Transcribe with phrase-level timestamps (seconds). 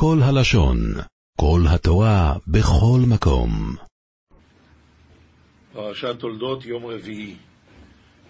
[0.00, 0.78] כל הלשון,
[1.40, 3.50] כל התורה, בכל מקום.
[5.72, 7.34] פרשת תולדות יום רביעי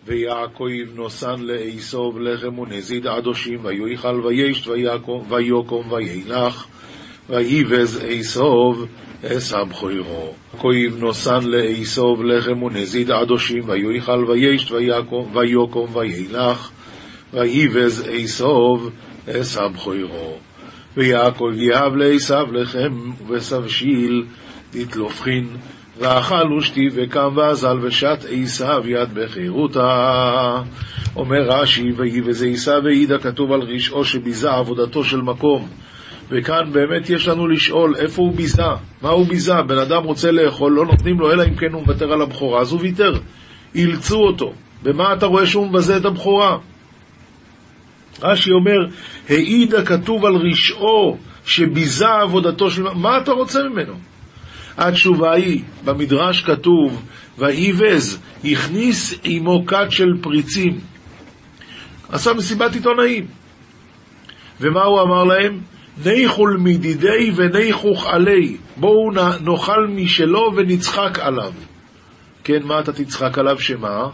[0.06, 4.66] ויעקב נוסן לעשוב לחם ונזיד עדושים ויאכל וישת
[5.28, 6.66] ויקום וילך
[7.28, 8.86] ויבז עשוב
[9.22, 10.34] עשה בכורו.
[10.54, 16.70] יעקב נוסן לעשוב לחם ונזיד עדושים ויאכל וישת ויקום וילך
[17.32, 18.90] ויבז עשוב
[19.26, 20.47] עשה בכורו.
[20.98, 24.24] ויעקב יהב לעשו לחם וסבשיל
[24.72, 25.46] דתלופחין
[25.98, 30.62] ואכל ושתי וקם ואזל ושת עשיו יד בחירותה.
[31.16, 35.68] אומר רש"י, ויבז עשיו העידה כתוב על רשעו שביזה עבודתו של מקום.
[36.30, 38.62] וכאן באמת יש לנו לשאול איפה הוא ביזה,
[39.02, 42.12] מה הוא ביזה, בן אדם רוצה לאכול, לא נותנים לו אלא אם כן הוא מוותר
[42.12, 43.18] על הבכורה, אז הוא ויתר,
[43.74, 44.52] אילצו אותו.
[44.82, 46.58] במה אתה רואה שהוא מבזה את הבכורה?
[48.22, 48.78] רש"י אומר,
[49.28, 52.82] העידה כתוב על רשעו שביזה עבודתו של...
[52.82, 53.94] מה אתה רוצה ממנו?
[54.78, 57.02] התשובה היא, במדרש כתוב,
[57.38, 60.80] ואיבז, הכניס עמו כת של פריצים.
[62.08, 63.26] עשה מסיבת עיתונאים.
[64.60, 65.60] ומה הוא אמר להם?
[66.04, 68.56] ניחול מדידי וניחוך עלי.
[68.76, 69.10] בואו
[69.40, 71.52] נאכל משלו ונצחק עליו.
[72.44, 74.08] כן, מה אתה תצחק עליו שמה?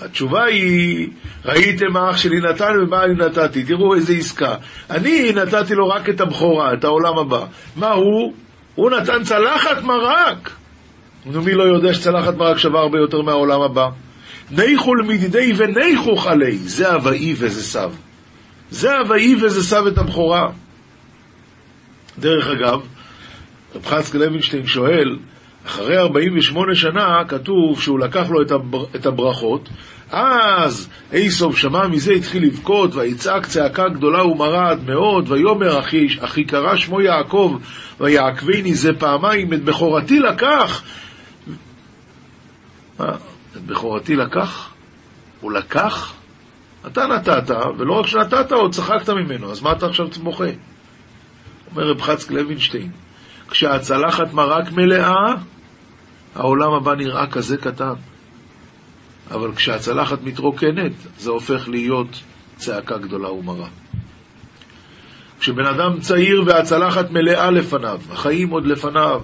[0.00, 1.08] התשובה היא,
[1.44, 4.54] ראיתם מה אח שלי נתן ומה אני נתתי, תראו איזה עסקה.
[4.90, 7.44] אני נתתי לו רק את הבכורה, את העולם הבא.
[7.76, 8.34] מה הוא?
[8.74, 10.50] הוא נתן צלחת מרק.
[11.26, 13.88] נו, מי לא יודע שצלחת מרק שווה הרבה יותר מהעולם הבא?
[14.50, 17.90] ניחול מדידי וניחוך עלי, זה אבאי וזה סב.
[18.70, 20.50] זה אבאי וזה סב את הבכורה.
[22.18, 22.80] דרך אגב,
[23.74, 25.18] רב חצקי לוינשטיין שואל,
[25.66, 29.68] אחרי 48 שנה כתוב שהוא לקח לו את, הבר, את הברכות,
[30.10, 36.44] אז איסוב שמע מזה, התחיל לבכות, ויצעק צעקה גדולה ומרה עד מאוד, ויאמר אחי, אחי
[36.44, 37.58] קרא שמו יעקב,
[38.00, 40.82] ויעקבני זה פעמיים, את בכורתי לקח.
[42.98, 43.10] מה,
[43.56, 44.70] את בכורתי לקח?
[45.40, 46.12] הוא לקח?
[46.86, 50.44] אתה נתת, ולא רק שנתת, עוד צחקת ממנו, אז מה אתה עכשיו בוכה?
[51.70, 52.90] אומר רב חצק לוינשטיין,
[53.50, 55.34] כשהצלחת מרק מלאה,
[56.34, 57.94] העולם הבא נראה כזה קטן.
[59.30, 62.22] אבל כשהצלחת מתרוקנת, זה הופך להיות
[62.56, 63.68] צעקה גדולה ומרה.
[65.40, 69.22] כשבן אדם צעיר והצלחת מלאה לפניו, החיים עוד לפניו,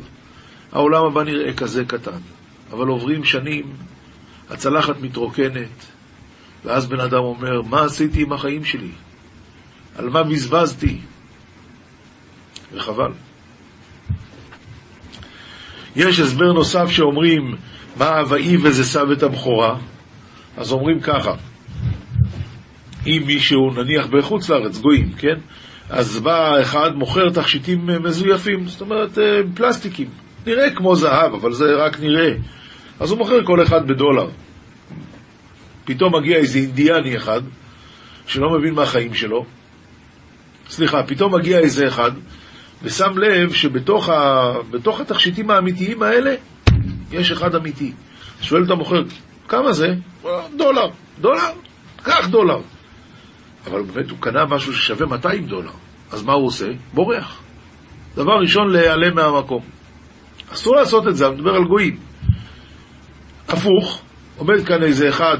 [0.72, 2.18] העולם הבא נראה כזה קטן.
[2.72, 3.72] אבל עוברים שנים,
[4.50, 5.86] הצלחת מתרוקנת,
[6.64, 8.90] ואז בן אדם אומר, מה עשיתי עם החיים שלי?
[9.96, 10.98] על מה בזבזתי?
[12.72, 13.12] וחבל.
[15.96, 17.56] יש הסבר נוסף שאומרים,
[17.96, 19.76] מה אבאי וזה את הבכורה?
[20.56, 21.32] אז אומרים ככה,
[23.06, 25.36] אם מישהו, נניח בחוץ לארץ, גויים, כן?
[25.90, 30.08] אז בא אחד, מוכר תכשיטים מזויפים, זאת אומרת אה, פלסטיקים,
[30.46, 32.32] נראה כמו זהב, אבל זה רק נראה.
[33.00, 34.28] אז הוא מוכר כל אחד בדולר.
[35.84, 37.40] פתאום מגיע איזה אינדיאני אחד,
[38.26, 39.44] שלא מבין מה החיים שלו,
[40.68, 42.10] סליחה, פתאום מגיע איזה אחד,
[42.82, 44.52] ושם לב שבתוך ה...
[45.00, 46.34] התכשיטים האמיתיים האלה,
[47.12, 47.92] יש אחד אמיתי.
[48.40, 49.02] שואל את המוכר,
[49.48, 49.94] כמה זה?
[50.56, 50.88] דולר.
[51.20, 51.52] דולר?
[52.02, 52.58] קח דולר.
[53.66, 55.70] אבל באמת הוא קנה משהו ששווה 200 דולר.
[56.12, 56.66] אז מה הוא עושה?
[56.94, 57.42] בורח.
[58.14, 59.62] דבר ראשון, להיעלם מהמקום.
[60.52, 61.96] אסור לעשות את זה, אני מדבר על גויים.
[63.48, 64.02] הפוך,
[64.36, 65.38] עומד כאן איזה אחד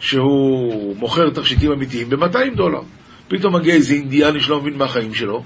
[0.00, 2.80] שהוא מוכר תכשיטים אמיתיים ב-200 דולר.
[3.28, 5.42] פתאום מגיע איזה אינדיאני שלא מבין מהחיים שלו,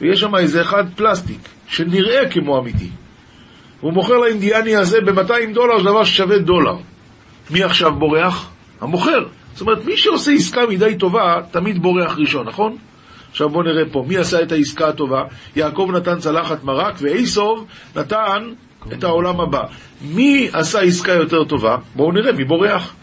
[0.00, 2.88] ויש שם איזה אחד פלסטיק, שנראה כמו אמיתי.
[3.80, 6.76] הוא מוכר לאינדיאני הזה ב-200 דולר, זה דבר ששווה דולר.
[7.50, 8.50] מי עכשיו בורח?
[8.80, 9.24] המוכר.
[9.52, 12.76] זאת אומרת, מי שעושה עסקה מדי טובה, תמיד בורח ראשון, נכון?
[13.30, 15.22] עכשיו בואו נראה פה, מי עשה את העסקה הטובה?
[15.56, 18.52] יעקב נתן צלחת מרק, ואיסוב נתן
[18.92, 19.62] את העולם הבא.
[20.02, 21.76] מי עשה עסקה יותר טובה?
[21.94, 22.94] בואו נראה, מי בורח?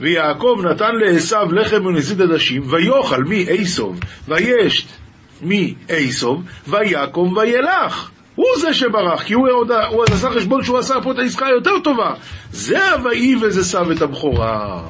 [0.00, 4.99] ויעקב נתן לעשו לחם ונזיד עדשים, ויאכל מי איסוב, וישת
[5.42, 8.10] מי איסוב, ויקום וילך.
[8.34, 11.78] הוא זה שברח, כי הוא, עוד, הוא עשה חשבון שהוא עשה פה את העסקה היותר
[11.84, 12.14] טובה.
[12.50, 14.82] זה אבאי וזה סב את הבכורה.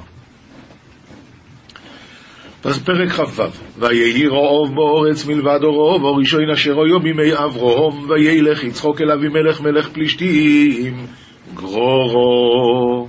[2.64, 3.42] אז פרק כ"ו:
[3.78, 9.60] ויהי רעוב באורץ מלבד רעוב, או ראשון אשר היו בימי אברהם, וילך יצחוק אל אבימלך
[9.60, 11.06] מלך פלישתים,
[11.54, 13.08] גרורו.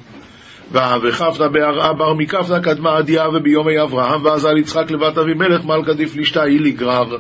[0.74, 6.62] וכפנה בהרעה בר מכפנה קדמה עדיה וביומי אברהם, ועזל יצחק לבת אבימלך מלכה דפלישתה היא
[6.62, 7.18] לגרר.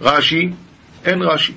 [0.00, 0.50] רש"י,
[1.04, 1.52] אין רש"י.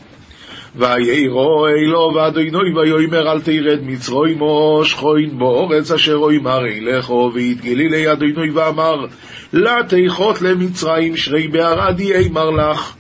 [0.76, 8.12] ויהירו אלו ואדינוי ויאמר אל תירד מצרוי מצרוימו שכוין באורץ אשר אוימר אלכו ויתגלי לי
[8.12, 9.06] אדינוי ואמר
[9.54, 12.94] לה תיכות למצרים שרי בערדי אמר לך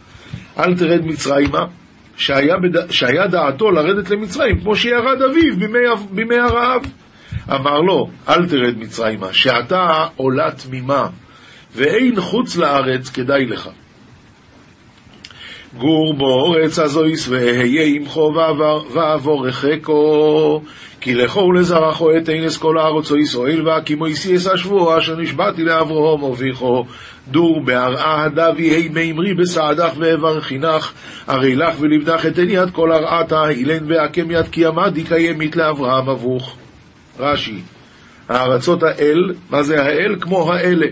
[0.59, 1.65] אל תרד מצרימה,
[2.17, 2.91] שהיה, בד...
[2.91, 5.79] שהיה דעתו לרדת למצרים, כמו שירד אביו בימי,
[6.11, 6.81] בימי הרעב.
[7.49, 11.07] אמר לו, אל תרד מצרימה, שאתה עולה תמימה,
[11.75, 13.69] ואין חוץ לארץ כדאי לך.
[15.77, 18.33] גור באורץ הזויס ואהיה עמכו
[18.93, 20.61] ועבור רחקו
[21.01, 25.63] כי לכו ולזרחו את אינס כל הארץ או ישראל והקימו איסי אס השבוע אשר נשבעתי
[25.63, 26.85] לאברהם אביכו
[27.27, 30.91] דור בהרעה הדבי ה' מימרי בסעדך ואברכינך
[31.27, 36.55] הרי לך ולבדך אתן יד כל הרעתה אילן ועקם יד כי עמדי קיימית לאברהם אבוך
[37.19, 37.61] רש"י
[38.29, 40.15] הארצות האל, מה זה האל?
[40.21, 40.87] כמו האלה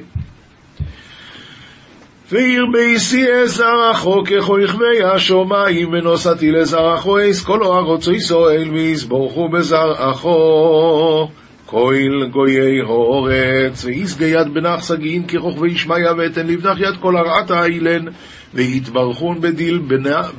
[2.32, 11.30] ועיר ביסי זרחו ככל יכבי השומיים ונוסעתי לזרחו אס כל ארצו ישראל ויסבורכו בזרחו
[11.68, 18.06] כהל גויי הורץ ויסגי יד בנח סגין ככוכבי ישמעיה ואתן לבנך יד כל הרעת האילן
[18.54, 19.82] ויתברכון בדיל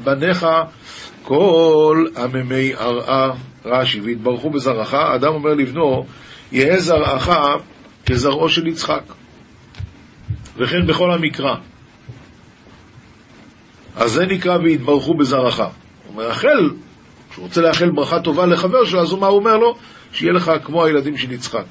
[0.04, 0.46] בניך
[1.22, 3.30] כל עממי ארעה
[3.64, 6.06] רש"י ויתברכו בזרעך אדם אומר לבנו
[6.52, 7.30] יהא זרעך
[8.06, 9.02] כזרעו של יצחק
[10.56, 11.54] וכן בכל המקרא
[13.96, 15.60] אז זה נקרא והתברכו בזרעך.
[16.06, 16.70] הוא מרחל,
[17.30, 19.76] כשהוא רוצה לאחל ברכה טובה לחבר שלו, אז מה הוא אומר לו?
[20.12, 21.64] שיהיה לך כמו הילדים של יצחק.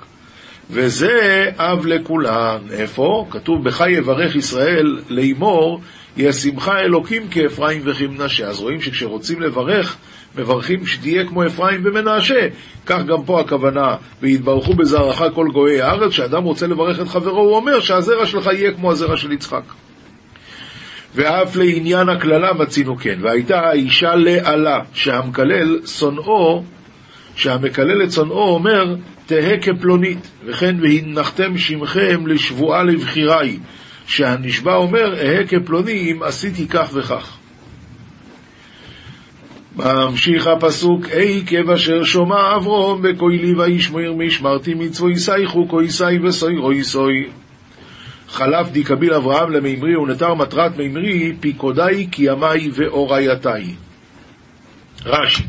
[0.72, 2.58] וזה אב לכולן.
[2.72, 3.26] איפה?
[3.30, 5.82] כתוב, בך יברך ישראל לאמור,
[6.18, 8.48] ישמחה אלוקים כאפרים וכמנשה.
[8.48, 9.98] אז רואים שכשרוצים לברך,
[10.38, 12.48] מברכים שתהיה כמו אפרים ומנשה.
[12.86, 17.56] כך גם פה הכוונה, ויתברכו בזרעך כל גויי הארץ, כשאדם רוצה לברך את חברו, הוא
[17.56, 19.64] אומר שהזרע שלך יהיה כמו הזרע של יצחק.
[21.16, 23.20] ואף לעניין הקללה מצינו כן.
[23.22, 26.64] והייתה האישה לעלה, שהמקלל שונאו,
[27.36, 28.96] שהמקלל את שונאו אומר,
[29.26, 33.60] תהא כפלונית, וכן והנחתם שמכם לשבועה לבחירי,
[34.10, 37.38] שהנשבע אומר, אהא כפלוני אם עשיתי כך וכך.
[39.76, 45.14] ממשיך הפסוק, אי כבשר שומע אברום בכוילי וישמר משמרתי מצווי
[45.68, 47.30] כויסי וסוי רוי סוי
[48.30, 53.76] חלף די קביל אברהם למימרי ונתר מטרת מימרי פיקודי קיימי ואורייתי.
[55.06, 55.44] רש"י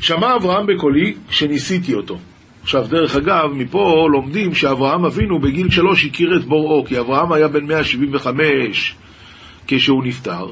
[0.00, 2.18] שמע אברהם בקולי כשניסיתי אותו.
[2.62, 7.48] עכשיו, דרך אגב, מפה לומדים שאברהם אבינו בגיל שלוש הכיר את בוראו, כי אברהם היה
[7.48, 8.94] בן 175
[9.66, 10.46] כשהוא נפטר,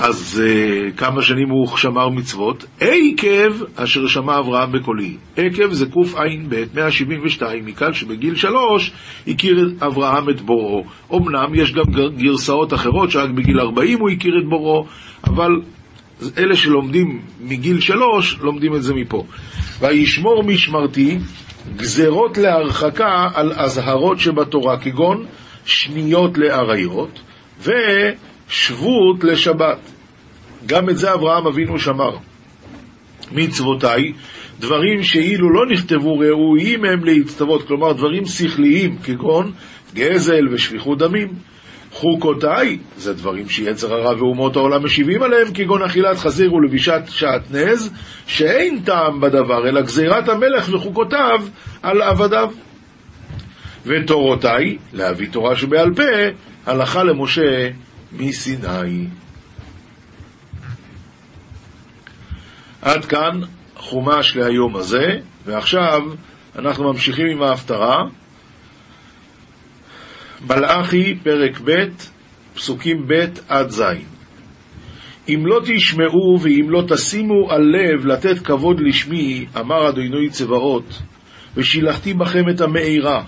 [0.00, 2.64] אז uh, כמה שנים הוא שמר מצוות?
[2.80, 5.16] עקב אשר שמע אברהם בקולי.
[5.36, 8.92] עקב זה קע"ב, 172, מכאן שבגיל שלוש
[9.28, 10.84] הכיר אברהם את בוראו.
[11.14, 11.84] אמנם יש גם
[12.16, 14.86] גרסאות אחרות שרק בגיל 40 הוא הכיר את בוראו,
[15.24, 15.50] אבל
[16.38, 19.24] אלה שלומדים מגיל שלוש, לומדים את זה מפה.
[19.80, 21.18] וישמור משמרתי
[21.76, 25.26] גזרות להרחקה על אזהרות שבתורה, כגון
[25.64, 27.20] שניות לאריות,
[27.60, 27.70] ו...
[28.48, 29.78] שבות לשבת.
[30.66, 32.16] גם את זה אברהם אבינו שמר.
[33.32, 34.12] מצוותיי,
[34.60, 39.52] דברים שאילו לא נכתבו ראויים הם להצטוות, כלומר דברים שכליים, כגון
[39.94, 41.28] גזל ושפיכות דמים.
[41.92, 47.90] חוקותיי, זה דברים שיצר הרע ואומות העולם משיבים עליהם, כגון אכילת חזיר ולבישת שעטנז,
[48.26, 51.44] שאין טעם בדבר, אלא גזירת המלך וחוקותיו
[51.82, 52.50] על עבדיו.
[53.86, 56.02] ותורותיי, להביא תורה שבעל פה,
[56.66, 57.70] הלכה למשה
[58.12, 59.06] מסיני.
[62.82, 63.40] עד כאן
[63.76, 66.02] חומש להיום הזה, ועכשיו
[66.58, 68.04] אנחנו ממשיכים עם ההפטרה.
[70.46, 71.84] מלאכי, פרק ב',
[72.54, 73.82] פסוקים ב' עד ז'.
[75.28, 81.02] אם לא תשמעו ואם לא תשימו על לב לתת כבוד לשמי, אמר אדוני צבאות,
[81.56, 83.22] ושילחתי בכם את המאירה,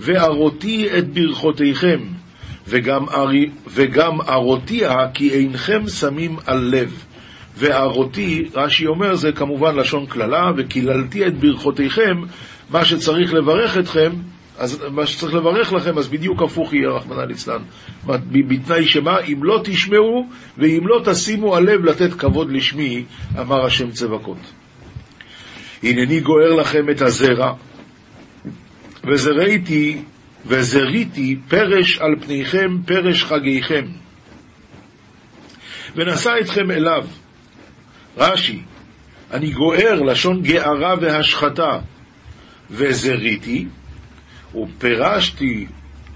[0.00, 2.00] וארותי את ברכותיכם,
[2.68, 7.04] וגם, ארי, וגם ארותיה כי אינכם שמים על לב.
[7.56, 12.16] וארותי, רש"י אומר, זה כמובן לשון קללה, וקיללתי את ברכותיכם,
[12.70, 14.10] מה שצריך לברך אתכם,
[14.58, 17.62] אז מה שצריך לברך לכם, אז בדיוק הפוך יהיה, רחמנא ליצלן.
[18.30, 19.20] בתנאי שמה?
[19.20, 23.04] אם לא תשמעו, ואם לא תשימו על לב לתת כבוד לשמי,
[23.40, 24.38] אמר השם צבקות.
[25.82, 27.54] הנני גוער לכם את הזרע,
[29.04, 30.02] וזרעתי
[30.46, 33.84] וזריתי פרש על פניכם פרש חגיכם.
[35.96, 37.06] ונשא אתכם אליו.
[38.16, 38.62] רש"י,
[39.30, 41.78] אני גוער לשון גערה והשחתה,
[42.70, 43.66] וזריתי,
[44.56, 45.66] ופרשתי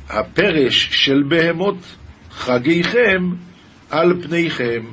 [0.09, 1.76] הפרש של בהמות
[2.30, 3.30] חגיכם
[3.90, 4.85] על פניכם.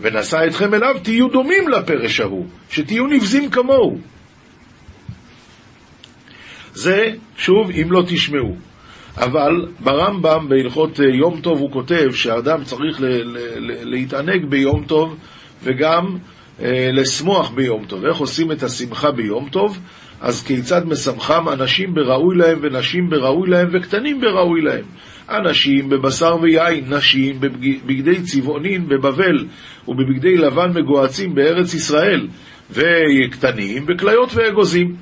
[0.00, 3.98] ונשא אתכם אליו, תהיו דומים לפרש ההוא, שתהיו נבזים כמוהו.
[6.74, 8.56] זה, שוב, אם לא תשמעו.
[9.16, 14.84] אבל ברמב"ם, בהלכות אה, יום טוב, הוא כותב שאדם צריך ל- ל- ל- להתענג ביום
[14.84, 15.16] טוב
[15.62, 16.16] וגם
[16.62, 18.04] אה, לשמוח ביום טוב.
[18.04, 19.78] איך עושים את השמחה ביום טוב?
[20.24, 24.84] אז כיצד משמחם אנשים בראוי להם ונשים בראוי להם וקטנים בראוי להם.
[25.30, 29.46] אנשים בבשר ויין, נשים בבגדי צבעונין בבבל
[29.88, 32.28] ובבגדי לבן מגועצים בארץ ישראל,
[32.70, 34.96] וקטנים בכליות ואגוזים.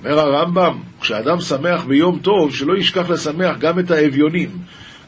[0.00, 4.48] אומר הרמב"ם, כשאדם שמח ביום טוב, שלא ישכח לשמח גם את האביונים.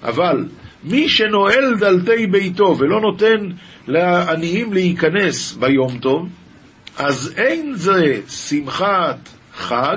[0.02, 0.44] אבל
[0.84, 3.48] מי שנועל דלתי ביתו ולא נותן
[3.88, 6.28] לעניים להיכנס ביום טוב,
[6.98, 9.96] אז אין זה שמחת חג,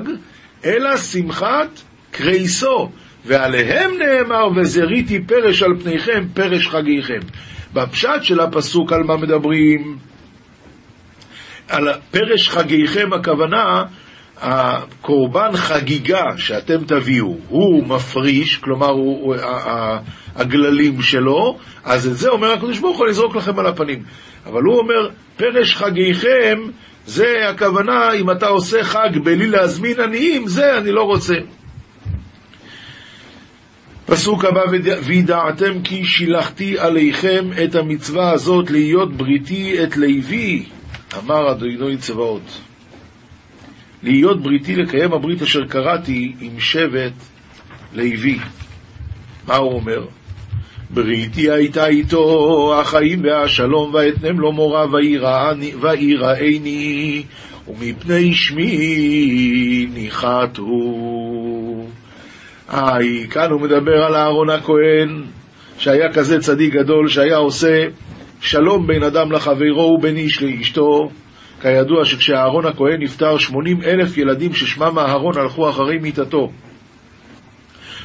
[0.65, 2.91] אלא שמחת קרייסו,
[3.25, 7.19] ועליהם נאמר, וזריתי פרש על פניכם, פרש חגיכם.
[7.73, 9.97] בפשט של הפסוק על מה מדברים?
[11.67, 13.83] על פרש חגיכם הכוונה,
[14.37, 19.35] הקורבן חגיגה שאתם תביאו, הוא מפריש, כלומר הוא, הוא,
[20.35, 24.03] הגללים שלו, אז את זה אומר הקדוש ברוך הוא, אני אזרוק לכם על הפנים.
[24.45, 26.59] אבל הוא אומר, פרש חגיכם,
[27.07, 31.35] זה הכוונה, אם אתה עושה חג בלי להזמין עניים, זה אני לא רוצה.
[34.05, 34.61] פסוק הבא,
[35.03, 40.65] וידעתם כי שילחתי עליכם את המצווה הזאת להיות בריתי את לוי,
[41.17, 42.61] אמר אדוני צבאות.
[44.03, 47.13] להיות בריתי לקיים הברית אשר קראתי עם שבט
[47.93, 48.39] לוי.
[49.47, 50.05] מה הוא אומר?
[50.89, 55.73] בריתי הייתה איתו החיים והשלום ואתנם לו מורה ויראני
[57.67, 60.63] ומפני שמי ניחתו.
[62.69, 65.23] היי, כאן הוא מדבר על אהרון הכהן
[65.77, 67.85] שהיה כזה צדיק גדול שהיה עושה
[68.41, 71.09] שלום בין אדם לחברו ובין איש לאשתו
[71.61, 76.51] כידוע שכשאהרון הכהן נפטר, 80 אלף ילדים ששמם אהרון הלכו אחרי מיתתו,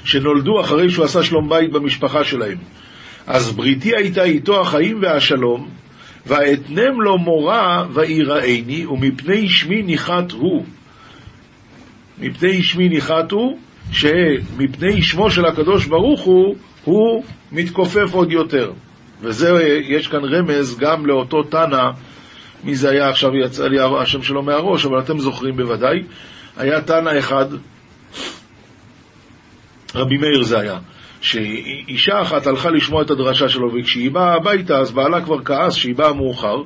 [0.05, 2.59] שנולדו אחרי שהוא עשה שלום בית במשפחה שלהם.
[3.27, 5.69] אז בריתי הייתה איתו החיים והשלום,
[6.27, 10.65] ואתנם לו מורה ויראני, ומפני שמי ניחת הוא.
[12.19, 13.59] מפני שמי ניחת הוא,
[13.93, 18.73] שמפני שמו של הקדוש ברוך הוא, הוא מתכופף עוד יותר.
[19.21, 21.91] וזה, יש כאן רמז גם לאותו תנא
[22.65, 26.03] מי זה היה עכשיו, יצא לי השם שלו מהראש, אבל אתם זוכרים בוודאי.
[26.57, 27.47] היה תנא אחד,
[29.95, 30.79] רבי מאיר זה היה,
[31.21, 35.95] שאישה אחת הלכה לשמוע את הדרשה שלו, וכשהיא באה הביתה, אז בעלה כבר כעס שהיא
[35.95, 36.57] באה מאוחר,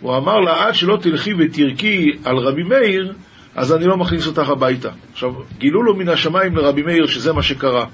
[0.00, 3.12] הוא אמר לה, עד שלא תלכי ותרקי על רבי מאיר,
[3.54, 4.88] אז אני לא מכניס אותך הביתה.
[5.12, 7.84] עכשיו, גילו לו מן השמיים לרבי מאיר שזה מה שקרה.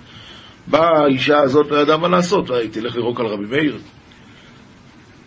[0.67, 3.79] באה האישה הזאת, לא ידעה מה לעשות, היא תלך לירוק על רבי מאיר?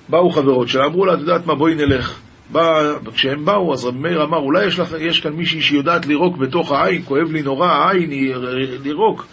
[0.09, 2.19] באו חברות שלה, אמרו לה, את יודעת מה, בואי נלך.
[2.51, 6.37] בא, כשהם באו, אז רבי מאיר אמר, אולי יש, לך, יש כאן מישהי שיודעת לירוק
[6.37, 8.35] בתוך העין, כואב לי נורא, העין היא
[8.83, 9.25] לירוק.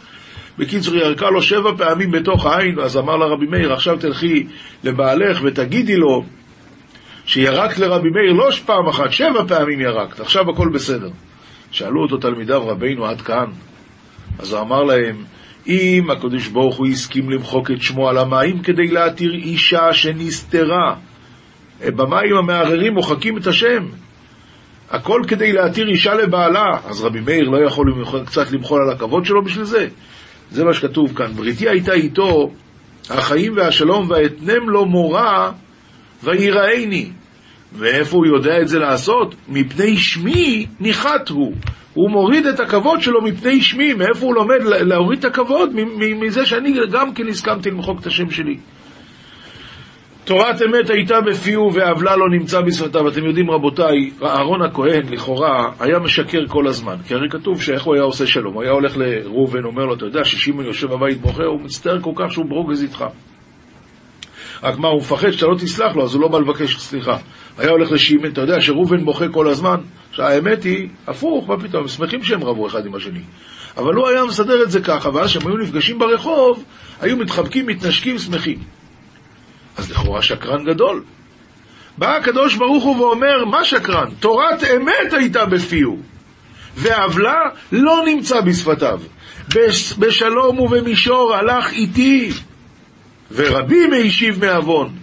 [0.58, 4.46] בקיצור, היא ירקה לו שבע פעמים בתוך העין, אז אמר לה רבי מאיר, עכשיו תלכי
[4.84, 6.24] לבעלך ותגידי לו
[7.26, 11.08] שירקת לרבי מאיר לא פעם אחת, שבע פעמים ירקת, עכשיו הכל בסדר.
[11.70, 13.46] שאלו אותו תלמידיו, רבינו עד כאן?
[14.38, 15.24] אז הוא אמר להם,
[15.66, 20.94] אם הקדוש ברוך הוא הסכים למחוק את שמו על המים כדי להתיר אישה שנסתרה,
[21.80, 23.86] במים המערערים מוחקים את השם.
[24.90, 26.70] הכל כדי להתיר אישה לבעלה.
[26.84, 27.94] אז רבי מאיר לא יכול
[28.26, 29.88] קצת למחול על הכבוד שלו בשביל זה?
[30.50, 31.32] זה מה שכתוב כאן.
[31.32, 32.50] בריתי הייתה איתו,
[33.10, 35.52] החיים והשלום, ואתנם לו מורה,
[36.22, 37.10] ויראני.
[37.72, 39.34] ואיפה הוא יודע את זה לעשות?
[39.48, 41.52] מפני שמי ניחת הוא.
[41.94, 45.70] הוא מוריד את הכבוד שלו מפני שמי, מאיפה הוא לומד להוריד את הכבוד?
[46.20, 48.56] מזה שאני גם כן הסכמתי למחוק את השם שלי.
[50.24, 53.08] תורת אמת הייתה בפיהו ועוולה לא נמצא בשפתיו.
[53.08, 57.94] אתם יודעים רבותיי, אהרון הכהן לכאורה היה משקר כל הזמן, כי הרי כתוב שאיך הוא
[57.94, 58.54] היה עושה שלום.
[58.54, 62.10] הוא היה הולך לראובן, אומר לו, אתה יודע ששמעון יושב בבית בוכה, הוא מצטער כל
[62.16, 63.04] כך שהוא ברוגז איתך.
[64.62, 67.16] רק מה, הוא מפחד שאתה לא תסלח לו, אז הוא לא בא לבקש סליחה.
[67.58, 69.76] היה הולך לשמעון, אתה יודע שראובן בוכה כל הזמן,
[70.12, 73.22] שהאמת היא, הפוך, מה פתאום, הם שמחים שהם רבו אחד עם השני.
[73.76, 76.64] אבל הוא היה מסדר את זה ככה, ואז כשהם היו נפגשים ברחוב,
[77.00, 78.58] היו מתחבקים, מתנשקים, שמחים.
[79.76, 81.04] אז לכאורה שקרן גדול.
[81.98, 84.10] בא הקדוש ברוך הוא ואומר, מה שקרן?
[84.20, 85.98] תורת אמת הייתה בפיהו,
[86.76, 87.40] ועוולה
[87.72, 89.00] לא נמצא בשפתיו.
[89.98, 92.32] בשלום ובמישור הלך איתי,
[93.32, 94.96] ורבים הישיב מעוון.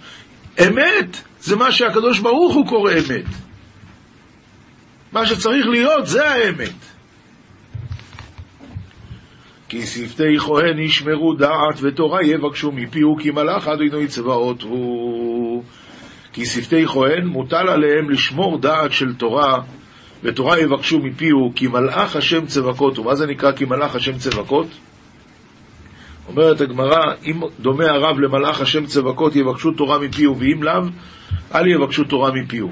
[0.68, 3.26] אמת זה מה שהקדוש ברוך הוא קורא אמת.
[5.12, 6.91] מה שצריך להיות זה האמת.
[9.72, 15.64] כי שפתי כהן ישמרו דעת ותורה יבקשו מפיהו כי מלאך אדוני צבאות הוא.
[16.34, 19.58] כי שפתי כהן מוטל עליהם לשמור דעת של תורה
[20.24, 23.06] ותורה יבקשו מפיהו כי מלאך השם צבקות הוא.
[23.06, 24.68] מה זה נקרא כי מלאך השם צבקות?
[26.28, 30.82] אומרת הגמרא, אם דומה הרב למלאך השם צבקות, יבקשו תורה מפיהו, ואם לאו,
[31.56, 32.72] אל יבקשו תורה מפיהו.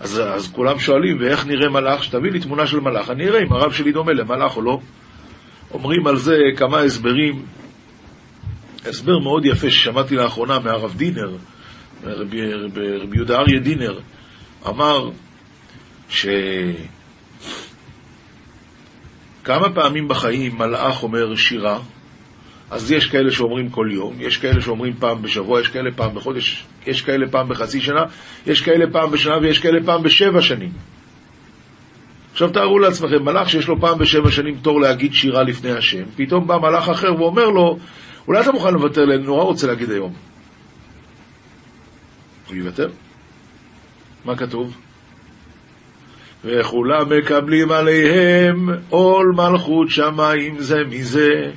[0.00, 2.04] אז, אז כולם שואלים, ואיך נראה מלאך?
[2.04, 4.78] שתביא לי תמונה של מלאך, אני אראה אם הרב שלי דומה למלאך או לא.
[5.76, 7.46] אומרים על זה כמה הסברים.
[8.84, 11.36] הסבר מאוד יפה ששמעתי לאחרונה מהרב דינר,
[12.04, 12.52] רבי,
[13.02, 14.00] רבי יהודה אריה דינר,
[14.68, 15.10] אמר
[16.08, 16.26] ש...
[19.44, 21.78] כמה פעמים בחיים מלאך אומר שירה,
[22.70, 26.64] אז יש כאלה שאומרים כל יום, יש כאלה שאומרים פעם בשבוע, יש כאלה פעם בחודש,
[26.86, 28.02] יש כאלה פעם בחצי שנה,
[28.46, 30.72] יש כאלה פעם בשנה ויש כאלה פעם בשבע שנים.
[32.36, 36.46] עכשיו תארו לעצמכם, מלאך שיש לו פעם בשבע שנים תור להגיד שירה לפני השם, פתאום
[36.46, 37.78] בא מלאך אחר ואומר לו,
[38.28, 40.12] אולי אתה מוכן לוותר לי, אני נורא רוצה להגיד היום.
[42.48, 42.88] הוא יוותר?
[44.24, 44.76] מה כתוב?
[46.44, 51.50] וכולם מקבלים עליהם עול מלכות שמיים זה מזה,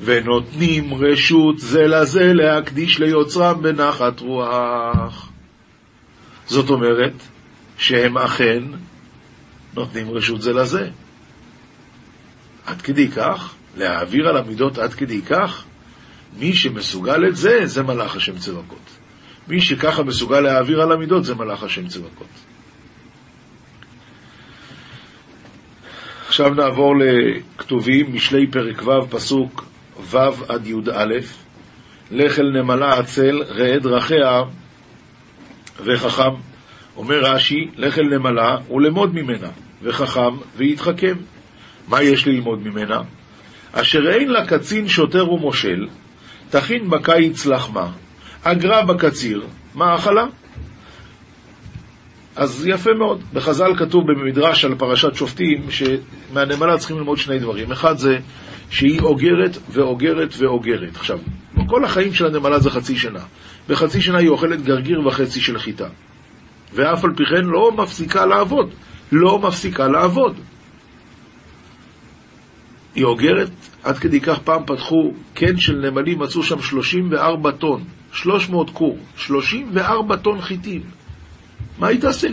[0.00, 5.30] ונותנים רשות זה לזה להקדיש ליוצרם בנחת רוח.
[6.46, 7.12] זאת אומרת
[7.78, 8.62] שהם אכן
[9.76, 10.90] נותנים רשות זה לזה.
[12.66, 15.64] עד כדי כך, להעביר על המידות עד כדי כך,
[16.38, 18.90] מי שמסוגל את זה, זה מלאך השם צבקות.
[19.48, 22.26] מי שככה מסוגל להעביר על המידות, זה מלאך השם צבקות.
[26.26, 29.64] עכשיו נעבור לכתובים, משלי פרק ו', פסוק
[30.10, 30.18] ו'
[30.48, 31.04] עד י"א,
[32.10, 34.42] לך אל נמלה עצל, ראה דרכיה
[35.84, 36.34] וחכם.
[36.96, 39.48] אומר רש"י, לך אל נמלה ולמוד ממנה,
[39.82, 41.14] וחכם ויתחכם.
[41.88, 43.02] מה יש ללמוד ממנה?
[43.72, 45.86] אשר אין לה קצין שוטר ומושל,
[46.50, 47.90] תכין בקיץ לחמה,
[48.42, 50.26] אגרה בקציר, מאכלה.
[52.36, 53.22] אז יפה מאוד.
[53.32, 57.72] בחז"ל כתוב במדרש על פרשת שופטים, שמהנמלה צריכים ללמוד שני דברים.
[57.72, 58.18] אחד זה
[58.70, 60.96] שהיא אוגרת ואוגרת ואוגרת.
[60.96, 61.18] עכשיו,
[61.66, 63.20] כל החיים של הנמלה זה חצי שנה.
[63.68, 65.88] בחצי שנה היא אוכלת גרגיר וחצי של חיטה.
[66.72, 68.70] ואף על פי כן לא מפסיקה לעבוד.
[69.12, 70.36] לא מפסיקה לעבוד.
[72.94, 73.50] היא אוגרת,
[73.82, 80.16] עד כדי כך פעם פתחו קן של נמלים, מצאו שם 34 טון, 300 קור, 34
[80.16, 80.82] טון חיטים.
[81.78, 82.28] מה היא תעשה?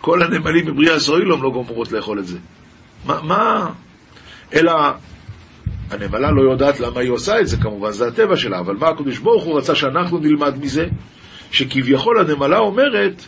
[0.00, 2.38] כל הנמלים בבריאה סוילום לא גומרות לאכול את זה.
[3.06, 3.70] מה, מה?
[4.54, 4.72] אלא,
[5.90, 9.18] הנמלה לא יודעת למה היא עושה את זה, כמובן, זה הטבע שלה, אבל מה הקדוש
[9.18, 10.86] ברוך הוא רצה שאנחנו נלמד מזה?
[11.50, 13.26] שכביכול הנמלה אומרת,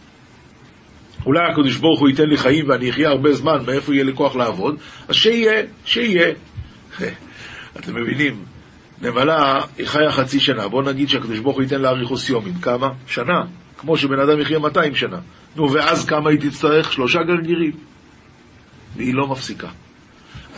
[1.28, 4.36] אולי הקדוש ברוך הוא ייתן לי חיים ואני אחיה הרבה זמן, מאיפה יהיה לי כוח
[4.36, 4.76] לעבוד?
[5.08, 6.34] אז שיהיה, שיהיה.
[7.78, 8.44] אתם מבינים?
[9.02, 12.90] נמלה היא חיה חצי שנה, בואו נגיד שהקדוש ברוך הוא ייתן לה אריכוס יומים, כמה?
[13.06, 13.44] שנה.
[13.78, 15.18] כמו שבן אדם יחיה 200 שנה.
[15.56, 16.92] נו, ואז כמה היא תצטרך?
[16.92, 17.72] שלושה גרגירים.
[18.96, 19.68] והיא לא מפסיקה.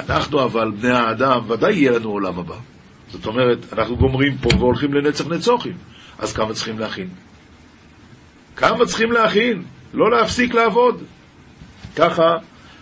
[0.00, 2.56] אנחנו אבל, בני האדם, ודאי יהיה לנו עולם הבא.
[3.08, 5.74] זאת אומרת, אנחנו גומרים פה והולכים לנצח נצוחים.
[6.18, 7.08] אז כמה צריכים להכין?
[8.56, 9.62] כמה צריכים להכין?
[9.94, 11.02] לא להפסיק לעבוד.
[11.96, 12.36] ככה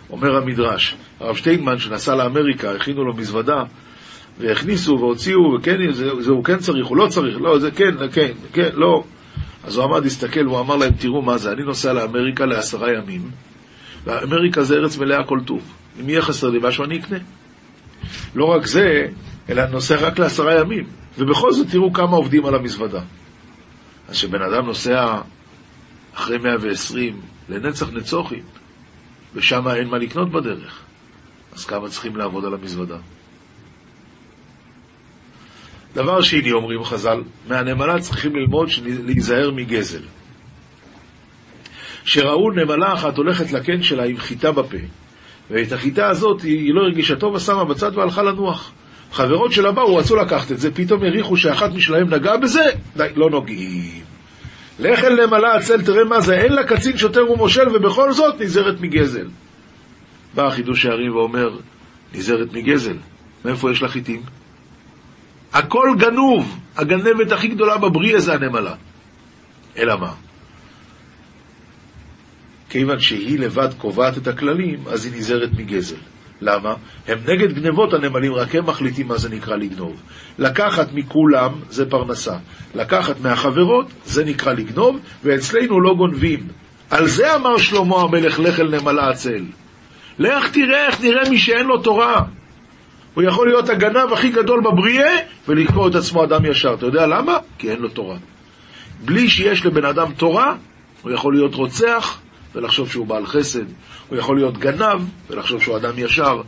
[0.09, 0.95] אומר המדרש.
[1.19, 3.63] הרב שטיינמן, שנסע לאמריקה, הכינו לו מזוודה,
[4.39, 8.31] והכניסו והוציאו, וכן, זה, זה הוא כן צריך, הוא לא צריך, לא, זה כן, כן,
[8.53, 9.03] כן, לא.
[9.63, 13.21] אז הוא עמד, הסתכל, הוא אמר להם, תראו מה זה, אני נוסע לאמריקה לעשרה ימים,
[14.05, 15.73] ואמריקה זה ארץ מלאה כל טוב.
[16.01, 17.17] אם יהיה חסר לי משהו, אני אקנה.
[18.35, 19.07] לא רק זה,
[19.49, 20.83] אלא אני נוסע רק לעשרה ימים.
[21.17, 23.01] ובכל זאת תראו כמה עובדים על המזוודה.
[24.07, 25.15] אז כשבן אדם נוסע
[26.19, 28.43] אחרי 120 לנצח נצוחים,
[29.35, 30.83] ושם אין מה לקנות בדרך,
[31.53, 32.97] אז כמה צריכים לעבוד על המזוודה?
[35.93, 38.69] דבר שני, אומרים חז"ל, מהנמלה צריכים ללמוד
[39.05, 40.01] להיזהר מגזל.
[42.03, 44.77] שראו נמלה אחת הולכת לקן שלה עם חיטה בפה,
[45.51, 48.71] ואת החיטה הזאת היא לא הרגישה טוב, ושמה בצד והלכה לנוח.
[49.11, 52.63] חברות שלה באו, רצו לקחת את זה, פתאום הריחו שאחת משלהם נגעה בזה,
[52.97, 54.08] די, לא נוגעים.
[54.79, 58.81] לך אל נמלה עצל, תראה מה זה, אין לה קצין שוטר ומושל, ובכל זאת נזהרת
[58.81, 59.27] מגזל.
[60.35, 61.59] בא חידוש הערים ואומר,
[62.13, 62.97] נזהרת מגזל,
[63.45, 64.21] מאיפה יש לה חיטים?
[65.53, 68.75] הכל גנוב, הגנבת הכי גדולה בבריאה זה הנמלה.
[69.77, 70.13] אלא מה?
[72.69, 75.95] כיוון שהיא לבד קובעת את הכללים, אז היא נזהרת מגזל.
[76.41, 76.73] למה?
[77.07, 80.01] הם נגד גנבות הנמלים, רק הם מחליטים מה זה נקרא לגנוב.
[80.39, 82.35] לקחת מכולם זה פרנסה.
[82.75, 86.39] לקחת מהחברות זה נקרא לגנוב, ואצלנו לא גונבים.
[86.89, 89.43] על זה אמר שלמה המלך, לך אל נמלה עצל.
[90.19, 92.23] לך תראה איך נראה מי שאין לו תורה.
[93.13, 96.73] הוא יכול להיות הגנב הכי גדול בבריאה ולקרוא את עצמו אדם ישר.
[96.73, 97.37] אתה יודע למה?
[97.57, 98.17] כי אין לו תורה.
[99.05, 100.55] בלי שיש לבן אדם תורה,
[101.01, 102.19] הוא יכול להיות רוצח
[102.55, 103.65] ולחשוב שהוא בעל חסד.
[104.09, 106.41] הוא יכול להיות גנב ולחשוב שהוא אדם ישר.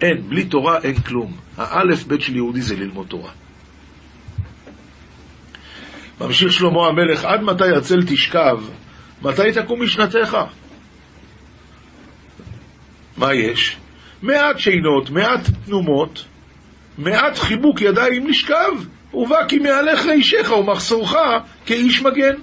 [0.00, 1.36] אין, בלי תורה אין כלום.
[1.56, 3.30] האלף בית של יהודי זה ללמוד תורה.
[6.20, 8.58] ממשיך שלמה המלך, עד מתי הצל תשכב?
[9.22, 10.36] מתי תקום משנתך?
[13.16, 13.76] מה יש?
[14.22, 16.24] מעט שינות, מעט תנומות,
[16.98, 18.72] מעט חיבוק ידיים לשכב,
[19.14, 21.14] ובא כי מהלך רישך ומחסורך
[21.66, 22.34] כאיש מגן.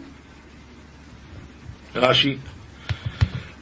[1.95, 2.37] רש"י,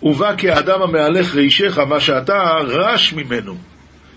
[0.03, 3.55] ובא כאדם המהלך רישך, מה שאתה רש ממנו,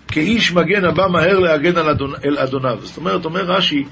[0.08, 2.12] כאיש מגן הבא מהר להגן על אדונ...
[2.24, 2.78] אל אדוניו.
[2.82, 3.84] זאת אומרת, אומר רש"י,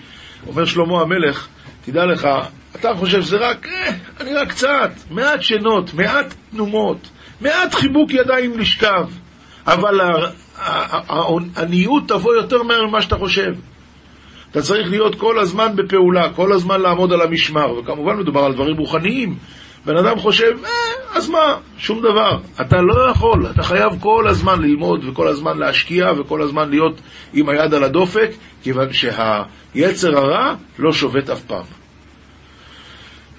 [0.46, 1.48] אומר שלמה המלך,
[1.84, 2.28] תדע לך,
[2.76, 7.08] אתה חושב שזה רק, אה, אני רק קצת, מעט שינות, מעט תנומות,
[7.40, 9.06] מעט חיבוק ידיים לשכב,
[9.66, 10.00] אבל
[10.56, 13.52] העניות תבוא יותר מהר ממה שאתה חושב.
[14.50, 18.76] אתה צריך להיות כל הזמן בפעולה, כל הזמן לעמוד על המשמר, וכמובן מדובר על דברים
[18.76, 19.36] רוחניים.
[19.84, 20.70] בן אדם חושב, אה,
[21.16, 22.38] אז מה, שום דבר.
[22.60, 27.00] אתה לא יכול, אתה חייב כל הזמן ללמוד וכל הזמן להשקיע וכל הזמן להיות
[27.32, 28.30] עם היד על הדופק,
[28.62, 31.64] כיוון שהיצר הרע לא שובת אף פעם.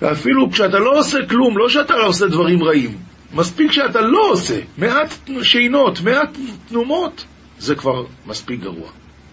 [0.01, 2.97] ואפילו כשאתה לא עושה כלום, לא שאתה לא עושה דברים רעים,
[3.33, 6.37] מספיק שאתה לא עושה מעט שינות, מעט
[6.69, 7.25] תנומות,
[7.59, 8.89] זה כבר מספיק גרוע.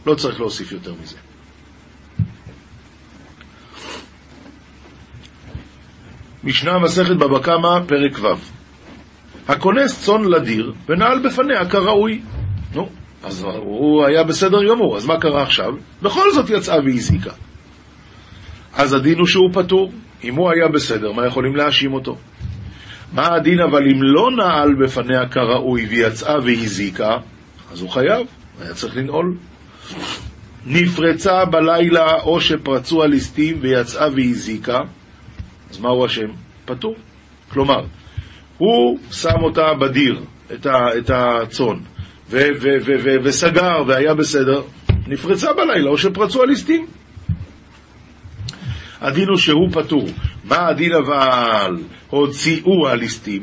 [0.07, 1.17] לא צריך להוסיף יותר מזה.
[6.45, 8.61] משנה מסכת בבא קמא, פרק ו'
[9.49, 12.21] הכונס צאן לדיר ונעל בפניה כראוי.
[12.75, 12.89] נו,
[13.25, 15.73] אז הוא היה בסדר גמור, אז מה קרה עכשיו?
[16.03, 17.31] בכל זאת יצאה והזיקה.
[18.75, 19.93] אז הדין הוא שהוא פטור.
[20.25, 22.17] אם הוא היה בסדר, מה יכולים להאשים אותו?
[23.13, 27.17] מה הדין אבל אם לא נעל בפניה כראוי ויצאה והזיקה,
[27.73, 28.27] אז הוא חייב,
[28.61, 29.37] היה צריך לנעול.
[30.67, 34.79] נפרצה בלילה או שפרצו הליסטים ויצאה והזיקה,
[35.71, 36.29] אז מה הוא אשם?
[36.65, 36.95] פטור.
[37.49, 37.85] כלומר,
[38.59, 40.21] הוא שם אותה בדיר,
[40.55, 41.77] את, ה, את הצאן,
[42.31, 44.63] ו, ו, ו, ו, וסגר והיה בסדר,
[45.07, 46.87] נפרצה בלילה או שפרצו הליסטים.
[49.01, 50.07] הדין הוא שהוא פטור.
[50.45, 51.77] מה הדין אבל?
[52.09, 53.43] הוציאו הליסטים.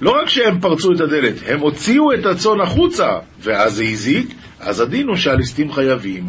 [0.00, 3.08] לא רק שהם פרצו את הדלת, הם הוציאו את הצאן החוצה,
[3.40, 6.24] ואז זה הזיק, אז הדין הוא שהליסטים חייבים.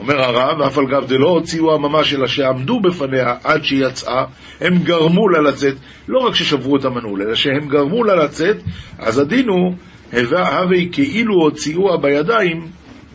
[0.00, 4.24] אומר הרב, אף על גב דלא הוציאו הממש, אלא שעמדו בפניה עד שהיא יצאה,
[4.60, 5.74] הם גרמו לה לצאת,
[6.08, 8.56] לא רק ששברו את המנעול, אלא שהם גרמו לה לצאת,
[8.98, 9.74] אז הדין הוא,
[10.12, 12.66] הווה כאילו הוציאוה בידיים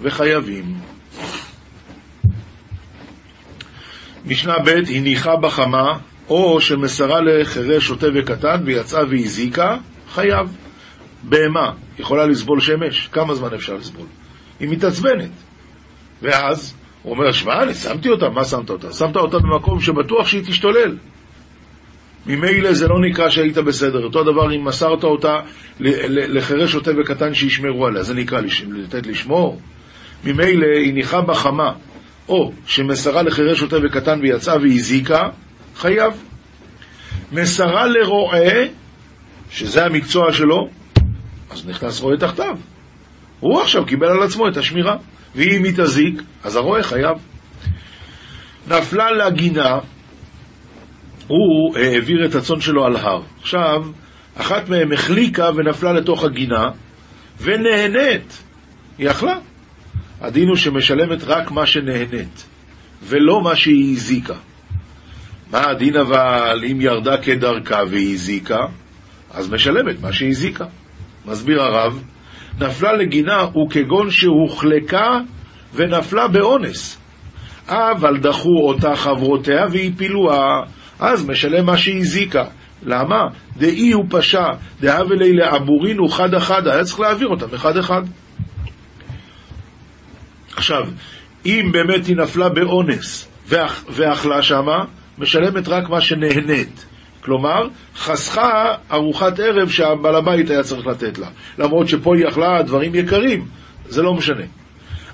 [0.02, 0.66] וחייבים.
[4.26, 5.98] משנה ב' הניחה בחמה,
[6.30, 9.78] או שמסרה לחירש שוטה וקטן ויצאה והזיקה,
[10.10, 10.58] חייב.
[11.24, 13.10] בהמה יכולה לסבול שמש?
[13.12, 14.06] כמה זמן אפשר לסבול?
[14.60, 15.45] היא מתעצבנת.
[16.26, 18.94] ואז הוא אומר, שמע, אני שמתי אותה, מה שמת אותה?
[18.94, 20.98] שמת אותה במקום שבטוח שהיא תשתולל.
[22.26, 24.04] ממילא זה לא נקרא שהיית בסדר.
[24.04, 25.40] אותו דבר אם מסרת אותה
[25.80, 29.62] לחירש שוטה וקטן שישמרו עליה, זה נקרא לתת לשמור.
[30.24, 31.72] ממילא היא ניחה בחמה,
[32.30, 35.30] או שמסרה לחירש שוטה וקטן ויצאה והזיקה,
[35.76, 36.14] חייב.
[37.32, 38.66] מסרה לרועה,
[39.50, 40.70] שזה המקצוע שלו,
[41.52, 42.58] אז נכנס רועה תחתיו.
[43.40, 44.98] הוא עכשיו קיבל על עצמו את השמירה.
[45.36, 47.18] ואם היא תזיק, אז הרועה חייב.
[48.68, 49.80] נפלה לגינה,
[51.28, 53.22] הוא העביר את הצאן שלו על הר.
[53.42, 53.86] עכשיו,
[54.36, 56.70] אחת מהן החליקה ונפלה לתוך הגינה,
[57.42, 58.44] ונהנית.
[58.98, 59.38] היא אכלה.
[60.22, 62.46] הדין הוא שמשלמת רק מה שנהנית,
[63.04, 64.34] ולא מה שהיא הזיקה.
[65.52, 68.60] מה הדין אבל אם ירדה כדרכה והיא הזיקה?
[69.34, 70.66] אז משלמת מה שהיא הזיקה.
[71.26, 72.04] מסביר הרב,
[72.60, 75.20] נפלה לגינה הוא כגון שהוחלקה
[75.74, 76.98] ונפלה באונס.
[77.68, 80.62] אבל דחו אותה חברותיה והפילוה,
[81.00, 82.44] אז משלם מה שהזיקה.
[82.84, 83.22] למה?
[83.58, 84.46] דאי הוא פשע,
[84.82, 88.02] דהבה לי לעבורין הוא חד אחד, היה צריך להעביר אותם אחד אחד.
[90.56, 90.84] עכשיו,
[91.46, 93.28] אם באמת היא נפלה באונס
[93.90, 94.86] ואכלה שמה,
[95.18, 96.86] משלמת רק מה שנהנית.
[97.26, 101.28] כלומר, חסכה ארוחת ערב שהבעל הבית היה צריך לתת לה.
[101.58, 103.46] למרות שפה היא אכלה דברים יקרים,
[103.88, 104.44] זה לא משנה.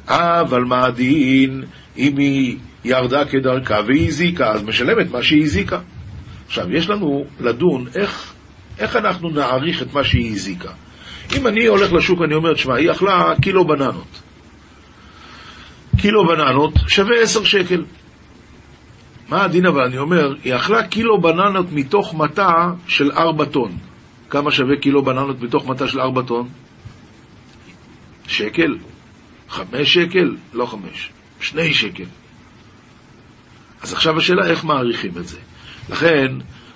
[0.08, 1.64] אבל מה הדין
[1.98, 5.80] אם היא ירדה כדרכה והיא הזיקה, אז משלמת מה שהיא הזיקה.
[6.48, 8.34] עכשיו, יש לנו לדון איך,
[8.80, 10.70] איך אנחנו נעריך את מה שהיא הזיקה.
[11.38, 14.22] אם אני הולך לשוק, אני אומר, תשמע, היא אכלה קילו בננות.
[15.98, 17.84] קילו בננות שווה עשר שקל.
[19.32, 19.82] מה הדין אבל?
[19.82, 22.52] אני אומר, היא אכלה קילו בננות מתוך מטע
[22.88, 23.78] של ארבע טון.
[24.30, 26.50] כמה שווה קילו בננות מתוך מטע של ארבע טון?
[28.28, 28.78] שקל?
[29.50, 30.36] חמש שקל?
[30.54, 31.10] לא חמש.
[31.40, 32.04] שני שקל.
[33.82, 35.38] אז עכשיו השאלה איך מעריכים את זה.
[35.90, 36.28] לכן,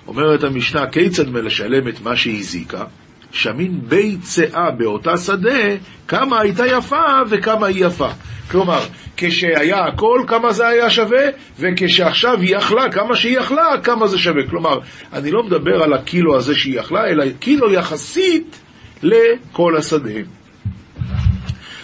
[0.06, 2.84] אומרת המשנה, כיצד מלשלם את מה שהזיקה?
[3.32, 5.76] שמין ביצעה באותה שדה,
[6.08, 8.08] כמה הייתה יפה וכמה היא יפה.
[8.50, 8.80] כלומר,
[9.16, 11.24] כשהיה הכל, כמה זה היה שווה,
[11.58, 14.48] וכשעכשיו היא אכלה, כמה שהיא אכלה, כמה זה שווה.
[14.50, 14.78] כלומר,
[15.12, 18.60] אני לא מדבר על הקילו הזה שהיא אכלה, אלא קילו יחסית
[19.02, 20.20] לכל השדה.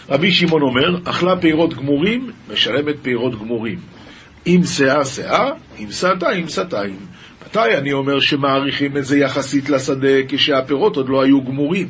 [0.09, 3.79] רבי שמעון אומר, אכלה פירות גמורים, משלמת פירות גמורים.
[4.47, 6.97] אם שאה, שאה, אם סעתה, אם סעתיים.
[7.47, 11.89] מתי אני אומר שמעריכים את זה יחסית לשדה כשהפירות עוד לא היו גמורים?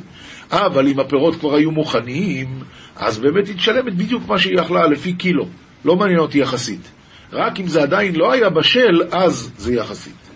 [0.52, 2.48] אבל אם הפירות כבר היו מוכנים,
[2.96, 5.48] אז באמת היא תשלמת בדיוק מה שהיא יכלה לפי קילו.
[5.84, 6.90] לא מעניין אותי יחסית.
[7.32, 10.30] רק אם זה עדיין לא היה בשל, אז זה יחסית.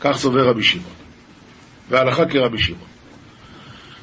[0.00, 0.92] כך סובר רבי שמעון.
[1.90, 2.88] והלכה כרבי שמעון.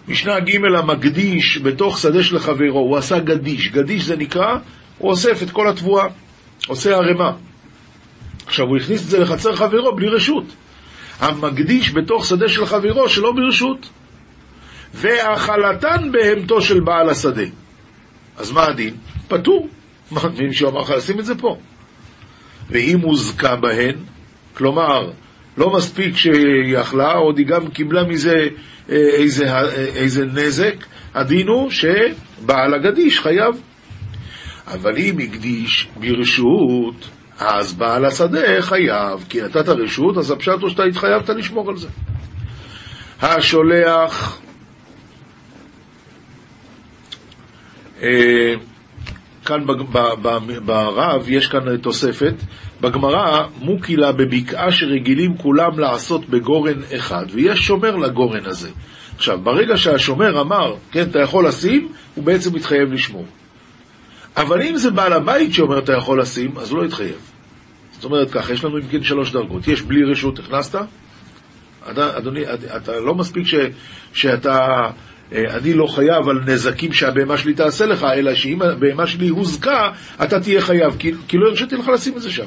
[0.07, 3.67] משנה ג' המקדיש בתוך שדה של חברו, הוא עשה גדיש.
[3.67, 4.57] גדיש זה נקרא,
[4.97, 6.05] הוא אוסף את כל התבואה,
[6.67, 7.31] עושה ערימה.
[8.45, 10.45] עכשיו, הוא הכניס את זה לחצר חברו בלי רשות.
[11.19, 13.89] המקדיש בתוך שדה של חברו שלא ברשות.
[14.93, 17.45] והאכלתן בהמתו של בעל השדה.
[18.38, 18.95] אז מה הדין?
[19.27, 19.67] פטור.
[20.12, 21.58] מה, מישהו אמר לך לשים את זה פה.
[22.69, 23.95] ואם הוזכה בהן,
[24.53, 25.12] כלומר,
[25.58, 28.34] לא מספיק שהיא אכלה, עוד היא גם קיבלה מזה
[28.89, 30.75] אה, איזה, אה, איזה נזק,
[31.15, 33.62] הדין הוא שבעל הגדיש חייב.
[34.67, 40.84] אבל אם הקדיש ברשות, אז בעל השדה חייב, כי נתת רשות, אז הפשט הוא שאתה
[40.84, 41.88] התחייבת לשמור על זה.
[43.21, 44.42] השולח
[49.45, 49.65] כאן
[50.65, 52.33] ברב יש כאן תוספת,
[52.81, 58.69] בגמרא מוקילה בבקעה שרגילים כולם לעשות בגורן אחד, ויש שומר לגורן הזה.
[59.15, 63.25] עכשיו, ברגע שהשומר אמר, כן, אתה יכול לשים, הוא בעצם מתחייב לשמור.
[64.37, 67.31] אבל אם זה בעל הבית שאומר אתה יכול לשים, אז הוא לא יתחייב.
[67.91, 69.67] זאת אומרת ככה, יש לנו אם כן שלוש דרגות.
[69.67, 70.79] יש בלי רשות, הכנסת?
[71.91, 72.41] אדוני,
[72.75, 73.55] אתה לא מספיק ש,
[74.13, 74.91] שאתה אה,
[75.33, 79.89] אני לא חייב על נזקים שהבהמה שלי תעשה לך, אלא שאם הבהמה שלי הוזקה,
[80.23, 82.45] אתה תהיה חייב, כי, כי לא הרשיתי לך לשים את זה שם.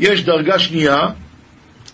[0.00, 1.06] יש דרגה שנייה,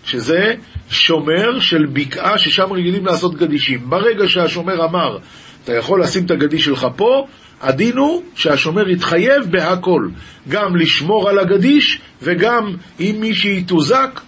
[0.04, 0.54] שזה
[0.90, 3.90] שומר של בקעה ששם רגילים לעשות גדישים.
[3.90, 5.18] ברגע שהשומר אמר,
[5.64, 7.26] אתה יכול לשים את הגדיש שלך פה,
[7.60, 10.08] הדין הוא שהשומר יתחייב בהכל,
[10.48, 14.20] גם לשמור על הגדיש וגם אם מישהי תוזק,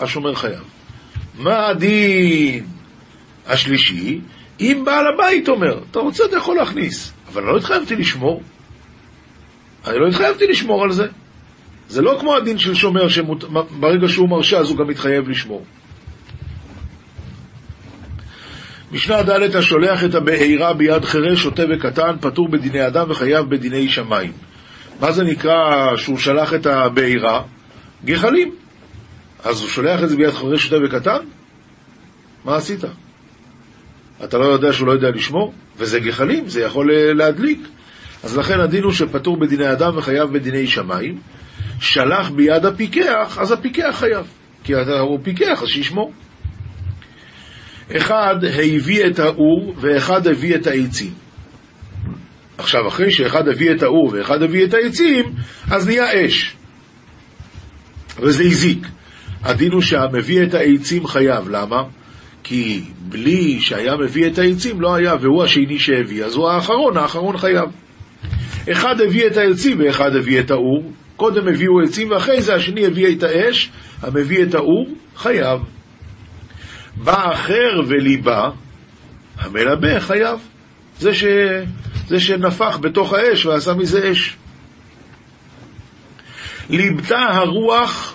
[0.00, 0.62] השומר חייב.
[1.38, 2.64] מה הדין
[3.46, 4.20] השלישי?
[4.60, 8.42] אם בעל הבית אומר, אתה רוצה, אתה יכול להכניס, אבל לא התחייבתי לשמור.
[9.86, 11.06] אני לא התחייבתי לשמור על זה.
[11.88, 15.64] זה לא כמו הדין של שומר, שברגע שהוא מרשה אז הוא גם מתחייב לשמור.
[18.92, 24.32] משנה ד' השולח את הבעירה ביד חירש, שוטה וקטן, פטור בדיני אדם וחייב בדיני שמיים.
[25.00, 27.42] מה זה נקרא שהוא שלח את הבעירה?
[28.04, 28.54] גחלים.
[29.44, 31.18] אז הוא שולח את זה ביד חירש, שוטה וקטן?
[32.44, 32.80] מה עשית?
[34.24, 37.68] אתה לא יודע שהוא לא יודע לשמור, וזה גחלים, זה יכול אה, להדליק.
[38.22, 41.18] אז לכן הדין הוא שפטור בדיני אדם וחייב בדיני שמיים.
[41.80, 44.26] שלח ביד הפיקח, אז הפיקח חייב.
[44.64, 46.12] כי הוא פיקח, אז שישמור.
[47.96, 51.12] אחד הביא את האור ואחד הביא את העצים.
[52.58, 55.24] עכשיו, אחרי שאחד הביא את האור ואחד הביא את העצים,
[55.70, 56.56] אז נהיה אש.
[58.18, 58.86] וזה הזיק.
[59.42, 61.48] הדין הוא שהמביא את העצים חייב.
[61.48, 61.82] למה?
[62.48, 67.36] כי בלי שהיה מביא את העצים לא היה, והוא השני שהביא, אז הוא האחרון, האחרון
[67.36, 67.68] חייב.
[68.72, 73.16] אחד הביא את העצים ואחד הביא את האור, קודם הביאו עצים ואחרי זה השני הביא
[73.16, 73.70] את האש,
[74.02, 75.60] המביא את האור, חייב.
[76.96, 78.50] בא אחר וליבה,
[79.38, 80.38] המלבה חייב.
[80.98, 81.24] זה, ש...
[82.08, 84.36] זה שנפח בתוך האש ועשה מזה אש.
[86.70, 88.14] ליבתה הרוח,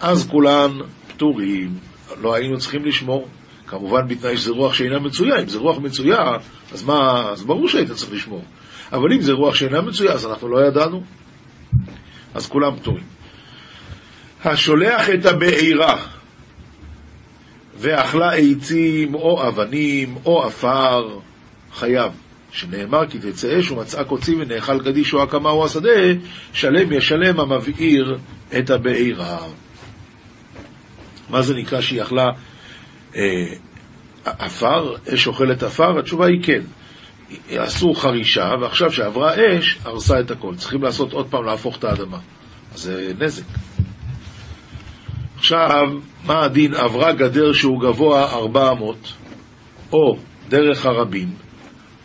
[0.00, 0.70] אז כולן
[1.08, 1.70] פטורים.
[2.22, 3.28] לא היינו צריכים לשמור.
[3.72, 5.40] כמובן בתנאי שזה רוח שאינה מצויה.
[5.40, 6.18] אם זה רוח מצויה,
[6.72, 8.44] אז מה, אז ברור שהיית צריך לשמור.
[8.92, 11.02] אבל אם זה רוח שאינה מצויה, אז אנחנו לא ידענו.
[12.34, 13.04] אז כולם פטורים.
[14.44, 16.02] השולח את הבעירה
[17.76, 21.18] ואכלה עצים או אבנים או עפר,
[21.74, 22.12] חייב.
[22.50, 25.90] שנאמר כי תצא אש ומצאה קוצים ונאכל גדיש או הקמה או השדה,
[26.52, 28.18] שלם ישלם המבעיר
[28.58, 29.38] את הבעירה.
[31.30, 32.26] מה זה נקרא שהיא אכלה
[34.24, 35.98] עפר, אש אוכלת עפר?
[35.98, 36.62] התשובה היא כן.
[37.50, 40.54] עשו חרישה, ועכשיו שעברה אש, הרסה את הכל.
[40.56, 42.18] צריכים לעשות עוד פעם, להפוך את האדמה.
[42.74, 43.44] אז זה נזק.
[45.36, 45.88] עכשיו,
[46.24, 46.74] מה הדין?
[46.74, 48.96] עברה גדר שהוא גבוה 400,
[49.92, 50.16] או
[50.48, 51.28] דרך הרבים,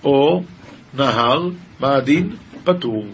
[0.03, 0.43] או
[0.93, 2.35] נהר, מה הדין?
[2.63, 3.05] פטור.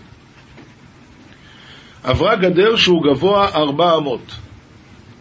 [2.03, 4.19] עברה גדר שהוא גבוה 400,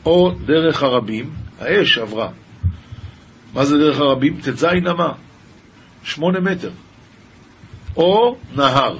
[0.06, 1.30] או דרך הרבים,
[1.60, 2.28] האש עברה.
[3.54, 4.36] מה זה דרך הרבים?
[4.40, 5.12] ט"ז אמה,
[6.02, 6.70] שמונה מטר.
[7.96, 8.98] או נהר.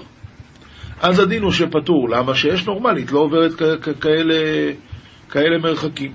[1.00, 2.08] אז הדין הוא שפטור.
[2.08, 2.34] למה?
[2.34, 3.52] שאש נורמלית לא עוברת
[4.00, 4.34] כאלה,
[5.30, 6.12] כאלה מרחקים.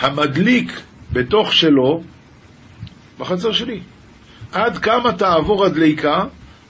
[0.00, 0.80] המדליק
[1.12, 2.02] בתוך שלו,
[3.18, 3.80] בחצר שלי.
[4.52, 6.24] עד כמה תעבור הדליקה,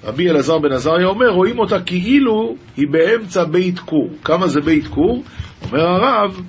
[0.05, 4.11] רבי אלעזר בן עזריה אומר, רואים אותה כאילו היא באמצע בית כור.
[4.25, 5.25] כמה זה בית כור?
[5.63, 6.41] אומר הרב,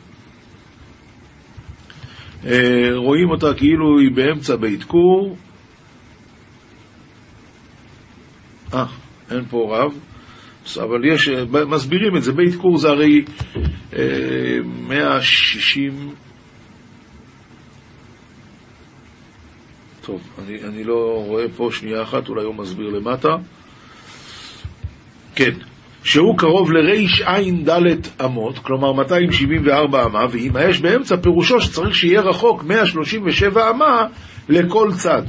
[2.96, 5.38] רואים אותה כאילו היא באמצע בית כור.
[8.74, 8.86] אה,
[9.32, 9.94] אין פה רב,
[10.84, 11.30] אבל יש,
[11.70, 13.26] מסבירים את זה, בית כור זה הרי
[13.94, 16.14] אה, 160...
[20.02, 23.30] טוב, אני, אני לא רואה פה שנייה אחת, אולי הוא מסביר למטה.
[25.36, 25.52] כן,
[26.06, 26.72] שהוא קרוב
[27.70, 34.08] ד' אמות, כלומר 274 אמה, ואם האש באמצע, פירושו שצריך שיהיה רחוק 137 אמה
[34.50, 35.22] לכל צד.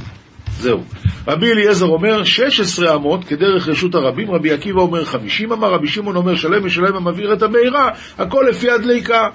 [0.59, 0.83] זהו.
[1.29, 6.17] רבי אליעזר אומר 16 אמות כדרך רשות הרבים, רבי עקיבא אומר 50 אמה, רבי שמעון
[6.17, 9.29] אומר שלם ושלם המבעיר את הבעירה, הכל לפי הדליקה.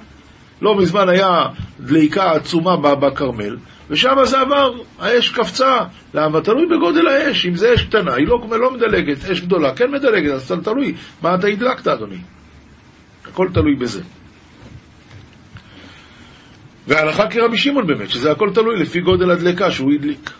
[0.61, 1.45] לא מזמן היה
[1.79, 3.57] דליקה עצומה בכרמל,
[3.91, 5.77] ושם זה עבר, האש קפצה.
[6.13, 6.41] למה?
[6.41, 7.45] תלוי בגודל האש.
[7.45, 11.35] אם זה אש קטנה, היא לא, לא מדלגת, אש גדולה כן מדלגת, אז תלוי מה
[11.35, 12.17] אתה הדלקת, אדוני.
[13.25, 14.01] הכל תלוי בזה.
[16.87, 20.31] והלכה כרבי שמעון באמת, שזה הכל תלוי לפי גודל הדלקה שהוא הדליק.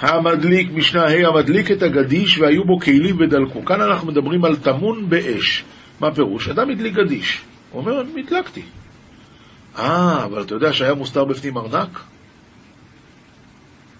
[0.00, 3.64] המדליק, משנה ה', המדליק את הגדיש והיו בו כלים ודלקו.
[3.64, 5.64] כאן אנחנו מדברים על טמון באש.
[6.00, 6.48] מה פירוש?
[6.48, 7.40] אדם הדליק גדיש.
[7.70, 8.62] הוא אומר, הדלקתי.
[9.78, 12.00] אה, אבל אתה יודע שהיה מוסתר בפנים ארנק?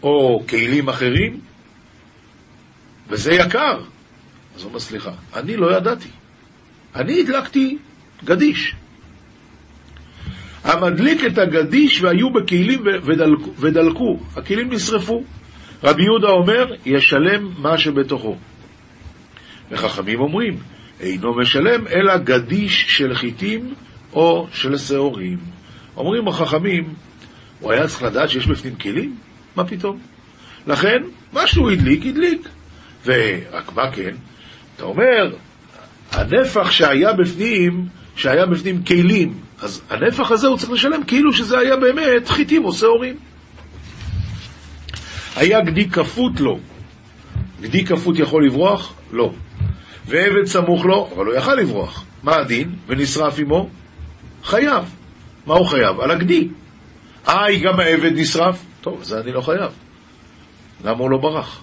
[0.02, 1.40] או כלים אחרים?
[3.08, 3.80] וזה יקר.
[4.56, 6.08] אז הוא אומר, סליחה, אני לא ידעתי.
[6.94, 7.78] אני הדלקתי
[8.24, 8.74] גדיש.
[10.64, 14.18] המדליק את הגדיש והיו בכלים ודלקו, ודלקו.
[14.36, 15.24] הכלים נשרפו.
[15.84, 18.36] רבי יהודה אומר, ישלם מה שבתוכו.
[19.70, 20.58] וחכמים אומרים,
[21.00, 23.74] אינו משלם אלא גדיש של חיטים
[24.12, 25.55] או של שעורים.
[25.96, 26.94] אומרים החכמים,
[27.60, 29.16] הוא היה צריך לדעת שיש בפנים כלים?
[29.56, 29.98] מה פתאום?
[30.66, 32.48] לכן, מה שהוא הדליק, הדליק.
[33.04, 34.14] ורק מה כן?
[34.76, 35.34] אתה אומר,
[36.12, 41.76] הנפח שהיה בפנים, שהיה בפנים כלים, אז הנפח הזה הוא צריך לשלם כאילו שזה היה
[41.76, 43.16] באמת חיטים או שעורים.
[45.36, 46.58] היה גדי כפות לו.
[47.60, 48.94] גדי כפות יכול לברוח?
[49.12, 49.32] לא.
[50.06, 52.04] ועבד סמוך לו, אבל הוא יכל לברוח.
[52.22, 52.74] מה הדין?
[52.86, 53.68] ונשרף עמו?
[54.44, 54.95] חייב.
[55.46, 56.00] מה הוא חייב?
[56.00, 56.48] על הגדי.
[57.28, 58.64] אה, גם העבד נשרף?
[58.80, 59.72] טוב, זה אני לא חייב.
[60.84, 61.62] למה הוא לא ברח?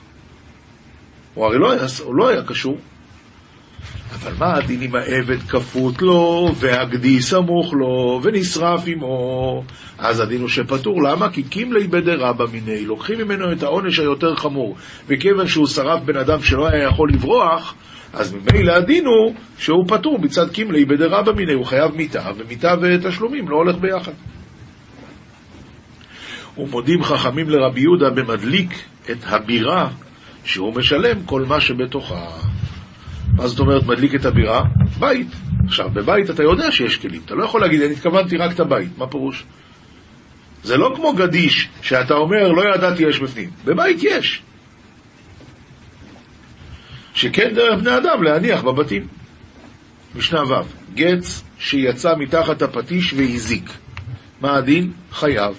[1.33, 2.77] הוא הרי לא היה, הוא לא היה קשור.
[4.13, 9.63] אבל מה הדין אם העבד כפות לו, והגדי סמוך לו, ונשרף עמו?
[9.97, 11.03] אז הדין הוא שפטור.
[11.03, 11.29] למה?
[11.29, 12.85] כי קימלי בדרבא מיני.
[12.85, 14.75] לוקחים ממנו את העונש היותר חמור.
[15.07, 17.75] וכיוון שהוא שרף בן אדם שלא היה יכול לברוח,
[18.13, 23.49] אז ממילא הדין הוא שהוא פטור מצד קימלי בדרבא מיני, הוא חייב מיתה, ומיתה ותשלומים
[23.49, 24.11] לא הולך ביחד.
[26.57, 29.89] ומודים חכמים לרבי יהודה במדליק את הבירה
[30.43, 32.27] שהוא משלם כל מה שבתוכה.
[33.35, 34.63] מה זאת אומרת מדליק את הבירה?
[34.99, 35.27] בית.
[35.65, 38.97] עכשיו, בבית אתה יודע שיש כלים, אתה לא יכול להגיד, אני התכוונתי רק את הבית,
[38.97, 39.43] מה פירוש?
[40.63, 43.49] זה לא כמו גדיש, שאתה אומר, לא ידעתי יש בפנים.
[43.65, 44.41] בבית יש.
[47.23, 49.07] שכן דרך בני אדם להניח בבתים.
[50.15, 50.63] משנה ו'
[50.95, 53.69] גץ שיצא מתחת הפטיש והזיק.
[54.41, 54.91] מה הדין?
[55.11, 55.55] חייב.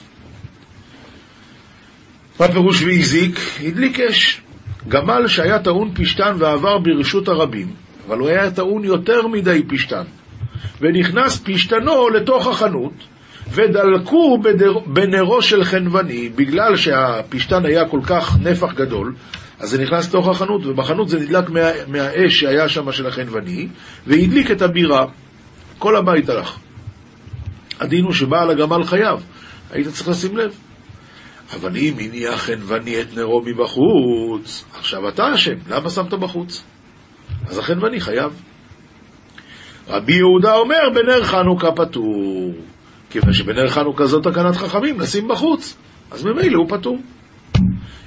[2.40, 3.38] מה פירוש והזיק?
[3.64, 4.40] הדליק אש.
[4.88, 7.74] גמל שהיה טעון פשתן ועבר ברשות הרבים,
[8.06, 10.04] אבל הוא היה טעון יותר מדי פשתן.
[10.80, 12.94] ונכנס פשתנו לתוך החנות,
[13.50, 14.42] ודלקו.
[14.86, 19.14] בנרו של חנווני, בגלל שהפשתן היה כל כך נפח גדול,
[19.60, 23.68] אז זה נכנס לתוך החנות, ובחנות זה נדלק מה, מהאש שהיה שם של החנווני,
[24.06, 25.06] והדליק את הבירה.
[25.78, 26.58] כל הבית הלך.
[27.80, 29.24] הדין הוא שבעל הגמל חייב.
[29.70, 30.54] היית צריך לשים לב.
[31.54, 36.64] אבל אם הניח חנווני את נרו מבחוץ, עכשיו אתה אשם, למה שמת בחוץ?
[37.46, 38.32] אז החנווני חייב.
[39.88, 42.52] רבי יהודה אומר, בנר חנוכה פטור.
[43.10, 45.76] כיוון שבנר חנוכה זאת תקנת חכמים, נשים בחוץ.
[46.10, 46.98] אז ממילא הוא פטור.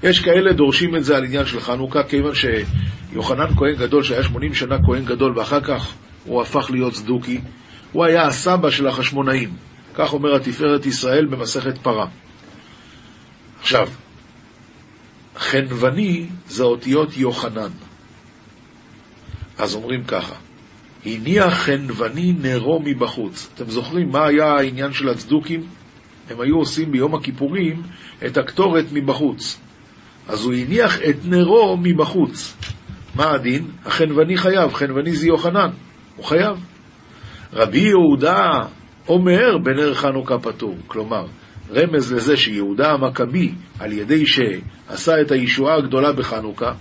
[0.03, 4.53] יש כאלה דורשים את זה על עניין של חנוכה, כיוון שיוחנן כהן גדול, שהיה 80
[4.53, 5.93] שנה כהן גדול, ואחר כך
[6.25, 7.41] הוא הפך להיות צדוקי,
[7.91, 9.49] הוא היה הסבא של החשמונאים.
[9.93, 12.07] כך אומר התפארת ישראל במסכת פרה.
[13.59, 13.89] עכשיו,
[15.37, 17.69] חנווני זה אותיות יוחנן.
[19.57, 20.35] אז אומרים ככה,
[21.05, 23.49] הניח חנווני נרו מבחוץ.
[23.55, 25.63] אתם זוכרים מה היה העניין של הצדוקים?
[26.29, 27.81] הם היו עושים ביום הכיפורים
[28.25, 29.59] את הקטורת מבחוץ.
[30.27, 32.57] אז הוא הניח את נרו מבחוץ.
[33.15, 33.65] מה הדין?
[33.85, 35.69] החנווני חייב, חנווני זה יוחנן,
[36.15, 36.57] הוא חייב.
[37.53, 38.63] רבי יהודה
[39.07, 41.25] אומר בנר חנוכה פטור, כלומר,
[41.73, 46.71] רמז לזה שיהודה המכבי, על ידי שעשה את הישועה הגדולה בחנוכה,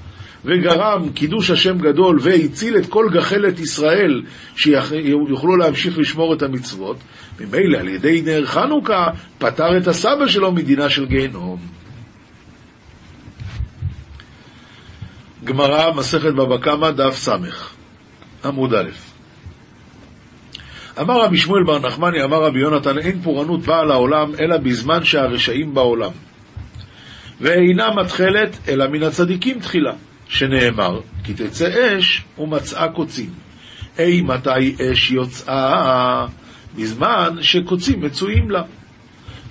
[0.44, 4.22] וגרם קידוש השם גדול והציל את כל גחלת ישראל
[4.56, 6.96] שיוכלו להמשיך לשמור את המצוות,
[7.40, 9.06] ממילא על ידי נר חנוכה
[9.38, 11.75] פטר את הסבא שלו מדינה של גיהנום.
[15.46, 17.28] גמרא, מסכת בבא קמא, דף ס',
[18.44, 18.90] עמוד א'.
[21.00, 25.74] אמר רבי שמואל בר נחמני, אמר רבי יונתן, אין פורענות באה לעולם אלא בזמן שהרשעים
[25.74, 26.10] בעולם.
[27.40, 29.92] ואינה מתחלת אלא מן הצדיקים תחילה,
[30.28, 33.30] שנאמר, כי תצא אש ומצאה קוצים.
[33.98, 36.26] אי מתי אש יוצאה?
[36.76, 38.62] בזמן שקוצים מצויים לה.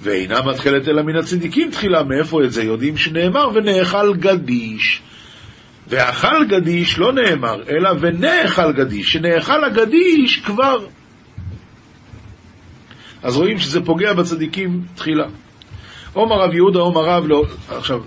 [0.02, 5.02] ואינה מתחלת אלא מן הצדיקים תחילה, מאיפה את זה יודעים שנאמר ונאכל גדיש.
[5.88, 10.88] ואכל גדיש לא נאמר, אלא ונאכל גדיש, שנאכל הגדיש כבר.
[13.24, 15.26] אז רואים שזה פוגע בצדיקים תחילה.
[16.14, 17.44] עומר רב יהודה, עומר רב, לא...
[17.70, 18.02] עכשיו,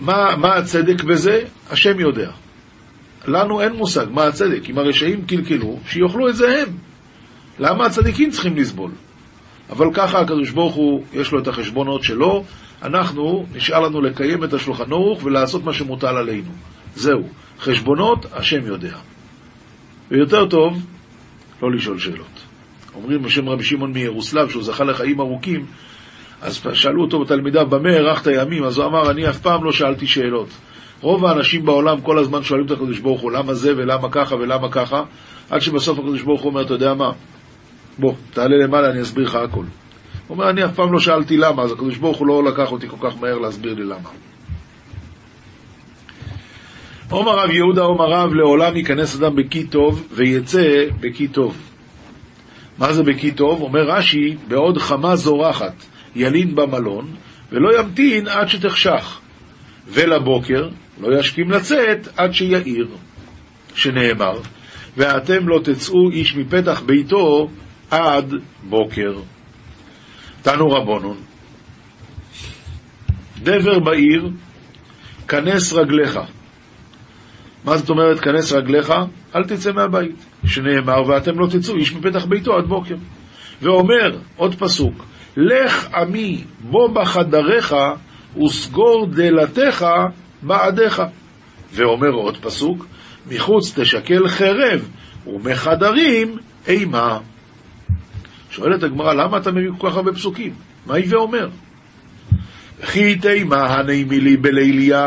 [0.00, 1.40] מה, מה הצדק בזה?
[1.70, 2.30] השם יודע.
[3.26, 4.70] לנו אין מושג מה הצדק.
[4.70, 6.68] אם הרשעים קלקלו, שיאכלו את זה הם.
[7.58, 8.90] למה הצדיקים צריכים לסבול?
[9.70, 12.44] אבל ככה הקדוש ברוך הוא, יש לו את החשבונות שלו,
[12.82, 16.50] אנחנו, נשאר לנו לקיים את השולחן ערוך ולעשות מה שמוטל עלינו.
[16.94, 17.22] זהו.
[17.60, 18.96] חשבונות, השם יודע.
[20.10, 20.86] ויותר טוב,
[21.62, 22.44] לא לשאול שאלות.
[22.94, 25.66] אומרים בשם רבי שמעון מירוסלב, שהוא זכה לחיים ארוכים,
[26.42, 28.64] אז שאלו אותו בתלמידיו, במה הארכת ימים?
[28.64, 30.48] אז הוא אמר, אני אף פעם לא שאלתי שאלות.
[31.00, 34.70] רוב האנשים בעולם כל הזמן שואלים את הקדוש ברוך הוא, למה זה ולמה ככה ולמה
[34.70, 35.02] ככה,
[35.50, 37.12] עד שבסוף הקדוש ברוך הוא אומר, אתה יודע מה?
[37.98, 39.64] בוא, תעלה למעלה, אני אסביר לך הכל.
[40.28, 42.88] הוא אומר, אני אף פעם לא שאלתי למה, אז הקדוש ברוך הוא לא לקח אותי
[42.88, 44.08] כל כך מהר להסביר לי למה.
[47.10, 51.56] עומר רב יהודה, עומר רב, לעולם ייכנס אדם בכי טוב ויצא בכי טוב.
[52.78, 53.62] מה זה בכי טוב?
[53.62, 55.84] אומר רש"י, בעוד חמה זורחת
[56.16, 57.06] ילין במלון,
[57.52, 59.20] ולא ימתין עד שתחשך.
[59.88, 60.68] ולבוקר
[61.00, 62.88] לא ישכים לצאת עד שיעיר,
[63.74, 64.40] שנאמר,
[64.96, 67.48] ואתם לא תצאו איש מפתח ביתו
[67.90, 68.34] עד
[68.68, 69.12] בוקר.
[70.48, 71.16] תנו רבונון,
[73.42, 74.30] דבר בעיר,
[75.28, 76.18] כנס רגליך.
[77.64, 78.92] מה זאת אומרת כנס רגליך?
[79.34, 80.24] אל תצא מהבית.
[80.46, 82.94] שנאמר, ואתם לא תצאו איש מפתח ביתו עד בוקר.
[83.62, 85.04] ואומר, עוד פסוק,
[85.36, 87.74] לך עמי בוא בחדריך
[88.44, 89.86] וסגור דלתיך
[90.42, 91.02] בעדיך.
[91.72, 92.86] ואומר עוד פסוק,
[93.30, 94.88] מחוץ תשקל חרב
[95.26, 96.36] ומחדרים
[96.68, 97.18] אימה.
[98.58, 100.52] שואלת הגמרא, למה אתה מביא כל כך הרבה פסוקים?
[100.86, 101.48] מה היא ואומר?
[102.80, 105.06] וכי תימה הנעימי לי בליליה,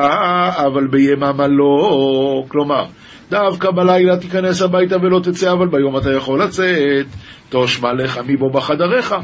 [0.66, 2.44] אבל ביממה לא.
[2.48, 2.86] כלומר,
[3.30, 7.06] דווקא בלילה תיכנס הביתה ולא תצא, אבל ביום אתה יכול לצאת.
[7.50, 9.16] תושמע לך מבו בחדריך.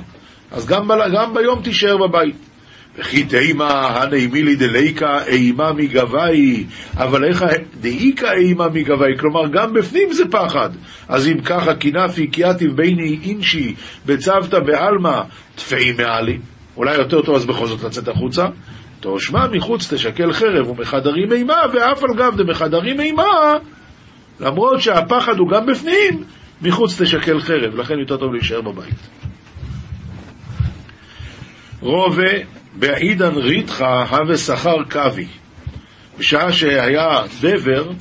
[0.51, 2.35] אז גם, ב, גם ביום תישאר בבית.
[2.97, 7.45] וכי תימה הנעימי לי דליקה אימה מגבי, אבל איך
[7.81, 10.69] דאיקה אימה מגבי, כלומר גם בפנים זה פחד.
[11.07, 13.75] אז אם ככה כינפי קיאטיב ביני אינשי
[14.05, 15.21] בצוותא בעלמא
[15.55, 16.37] תפאי מעלי.
[16.77, 18.45] אולי יותר טוב אז בכל זאת לצאת החוצה.
[18.99, 23.53] תושמע מחוץ תשקל חרב ומחדרים אימה, ואף על גב דמחדרים אימה,
[24.39, 26.23] למרות שהפחד הוא גם בפנים,
[26.61, 29.09] מחוץ תשקל חרב, לכן יותר טוב להישאר בבית.
[31.81, 35.27] רובה בעידן ריתחה הווה שכר קווי.
[36.19, 37.91] בשעה שהיה דבר,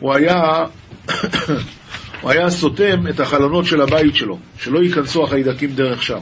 [0.00, 0.64] הוא היה,
[2.20, 6.20] הוא היה סותם את החלונות של הבית שלו, שלא ייכנסו החיידקים דרך שם.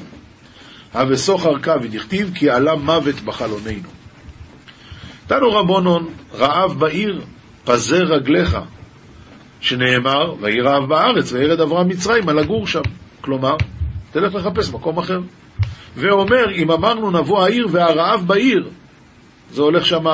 [0.94, 3.88] הווה סוחר קווי, דכתיב כי עלה מוות בחלוננו.
[5.26, 7.24] תנו רבונון, רעב בעיר,
[7.64, 8.58] פזר רגליך,
[9.60, 12.80] שנאמר, ויהי רעב בארץ, וירד אברהם מצרים, על לגור שם.
[13.20, 13.56] כלומר,
[14.12, 15.20] תלך לחפש מקום אחר.
[15.96, 18.68] ואומר, אם אמרנו נבוא העיר והרעב בעיר,
[19.52, 20.06] זה הולך שם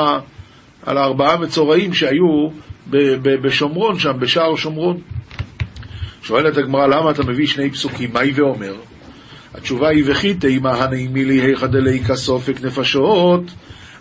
[0.86, 2.48] על הארבעה מצורעים שהיו
[3.22, 5.00] בשומרון שם, בשער שומרון.
[6.22, 8.10] שואלת הגמרא, למה אתה מביא שני פסוקים?
[8.12, 8.74] מהי ואומר?
[9.54, 13.42] התשובה היא וכי תימא הנעימי לי היכא דליקא סופק נפשות,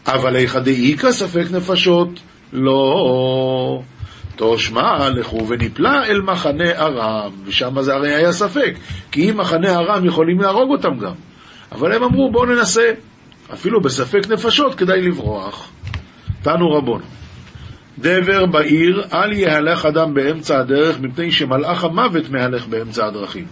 [0.07, 2.09] אבל היכא דאיכא ספק נפשות,
[2.53, 3.81] לא.
[4.35, 8.75] תושמע לכו ונפלא אל מחנה ארם, ושם זה הרי היה ספק,
[9.11, 11.13] כי אם מחנה ארם יכולים להרוג אותם גם.
[11.75, 12.91] אבל הם אמרו בואו ננסה,
[13.53, 15.71] אפילו בספק נפשות כדאי לברוח.
[16.41, 17.01] תנו רבון.
[17.99, 23.45] דבר בעיר, אל יהלך אדם באמצע הדרך, מפני שמלאך המוות מהלך באמצע הדרכים.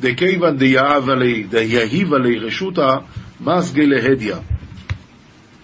[0.00, 2.88] דכיוון דיהיב עלי רשותא
[3.40, 4.34] מסגי להדיא.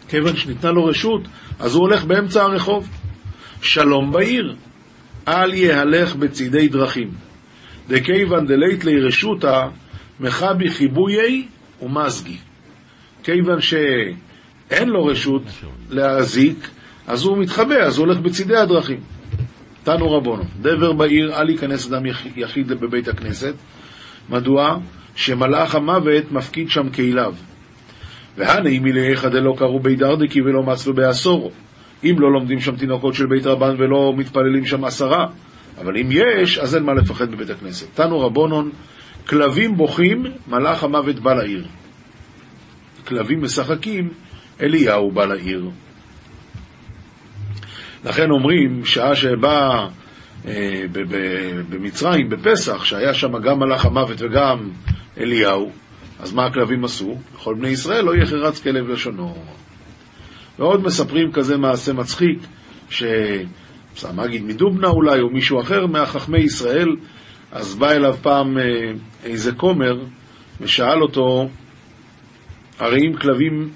[0.08, 1.20] כיוון שניתנה לו רשות,
[1.58, 2.88] אז הוא הולך באמצע הרחוב.
[3.62, 4.56] שלום בעיר,
[5.28, 7.10] אל יהלך בצידי דרכים.
[7.88, 9.60] דכיוון דלית לי רשותא
[10.20, 11.46] מחבי חיבויי
[11.82, 12.36] ומזגי.
[13.22, 15.42] כיוון שאין לו רשות
[15.90, 16.68] להזיק,
[17.06, 19.00] אז הוא מתחבא, אז הוא הולך בצידי הדרכים.
[19.84, 22.02] תנו רבונו, דבר בעיר, אל ייכנס אדם
[22.36, 23.54] יחיד בבית הכנסת.
[24.30, 24.78] מדוע?
[25.16, 27.34] שמלאך המוות מפקיד שם כליו.
[28.36, 31.52] והנה אם מלאיך דלא קראו בי דרדקי ולא מצלו בעשור.
[32.04, 35.26] אם לא לומדים שם תינוקות של בית רבן ולא מתפללים שם עשרה.
[35.80, 37.86] אבל אם יש, אז אין מה לפחד בבית הכנסת.
[37.94, 38.70] תנו רבונון,
[39.28, 41.66] כלבים בוכים, מלאך המוות בא לעיר.
[43.06, 44.08] כלבים משחקים,
[44.60, 45.70] אליהו בא לעיר.
[48.04, 49.86] לכן אומרים, שעה שבא
[50.46, 50.84] אה,
[51.68, 54.70] במצרים, בפסח, שהיה שם גם מלאך המוות וגם
[55.18, 55.72] אליהו,
[56.20, 57.18] אז מה הכלבים עשו?
[57.34, 59.34] לכל בני ישראל לא יחרץ כלב לשונו.
[60.58, 62.38] ועוד מספרים כזה מעשה מצחיק,
[63.94, 66.88] שהמגיד מדובנה אולי, או מישהו אחר מהחכמי ישראל,
[67.54, 68.92] אז בא אליו פעם אה,
[69.24, 69.98] איזה כומר,
[70.60, 71.48] ושאל אותו,
[72.78, 73.70] הרי אם כלבים,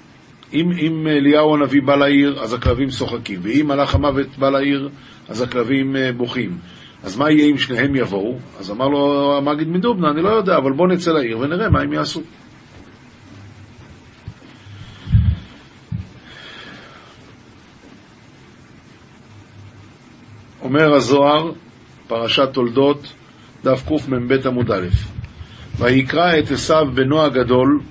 [0.53, 4.89] אם, אם אליהו הנביא בא לעיר, אז הכלבים שוחקים, ואם מלאך המוות בא לעיר,
[5.29, 6.57] אז הכלבים אה, בוכים.
[7.03, 8.37] אז מה יהיה אם שניהם יבואו?
[8.59, 11.93] אז אמר לו המגיד מדובנה, אני לא יודע, אבל בוא נצא לעיר ונראה מה הם
[11.93, 12.21] יעשו.
[20.61, 21.51] אומר הזוהר,
[22.07, 23.13] פרשת תולדות,
[23.63, 24.87] דף קמ"ב עמוד א',
[25.77, 27.81] ויקרא את עשיו בנו הגדול,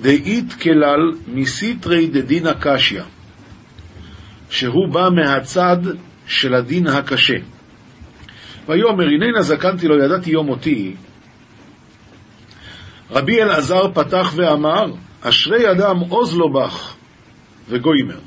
[0.00, 3.02] דאית כלל מסיתרי דדינא קשיא,
[4.50, 5.76] שהוא בא מהצד
[6.26, 7.36] של הדין הקשה.
[8.68, 10.94] ויאמר, הננה זקנתי לא ידעתי יום מותי.
[13.10, 14.86] רבי אלעזר פתח ואמר,
[15.20, 16.94] אשרי אדם עוז לו בך
[17.68, 18.18] וגוימר.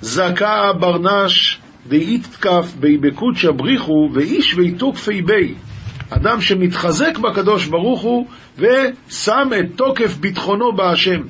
[0.00, 5.54] זכה ברנש דאית תקף בי בקודשא בריחו ואיש ויתוקפי בי.
[6.10, 8.26] אדם שמתחזק בקדוש ברוך הוא
[8.58, 11.20] ושם את תוקף ביטחונו בהשם.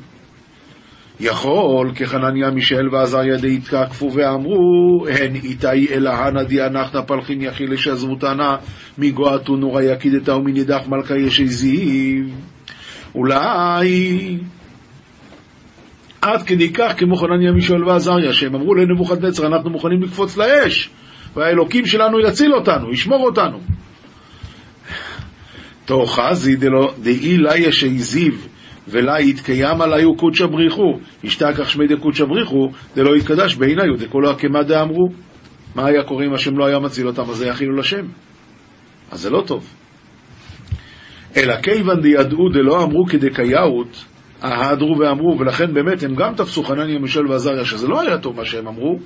[1.20, 8.56] יכול כחנניה מישאל ועזריה דהתקפו ואמרו הן איתי אלא הנא דיאנחתא פלחין יחי לשזבותנה
[8.98, 12.24] מגועתו נורא יקידתה ומנידך מלכה ישי זיו
[13.14, 14.38] אולי
[16.22, 20.90] עד כדי כך כמו חנניה מישאל ועזריה שהם אמרו לנבוכדנצר אנחנו מוכנים לקפוץ לאש
[21.36, 23.58] והאלוקים שלנו יציל אותנו, ישמור אותנו
[25.88, 26.56] תאחזי
[27.02, 28.32] דאי לה ישי זיו
[28.88, 35.08] ולה יתקיים עליו קודשא בריחו, ישתכח שמי דקודשא בריחו, דלא יתקדש בעיניו, דכולו הקמא דאמרו.
[35.74, 38.06] מה היה קורה אם השם לא היה מציל אותם, אז זה יחילו לשם.
[39.10, 39.74] אז זה לא טוב.
[41.36, 44.04] אלא כיוון דידעו דלא אמרו כדקייאות,
[44.44, 48.44] אהדרו ואמרו, ולכן באמת הם גם תפסו חנניה, מישל ועזריה, שזה לא היה טוב מה
[48.44, 48.98] שהם אמרו,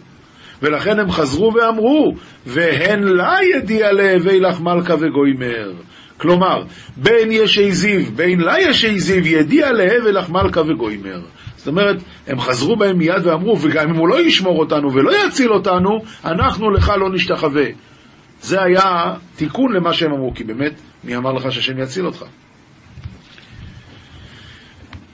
[0.63, 2.15] ולכן הם חזרו ואמרו,
[2.47, 5.73] והן לה ידיע להווי לך מלכה וגוימר.
[6.17, 6.63] כלומר,
[6.97, 11.21] בין ישי זיו, בין לה ישי זיו, ידיע להבל לך מלכה וגוימר.
[11.57, 15.53] זאת אומרת, הם חזרו בהם מיד ואמרו, וגם אם הוא לא ישמור אותנו ולא יציל
[15.53, 15.91] אותנו,
[16.25, 17.67] אנחנו לך לא נשתחווה.
[18.41, 20.73] זה היה תיקון למה שהם אמרו, כי באמת,
[21.05, 22.25] מי אמר לך שהשם יציל אותך?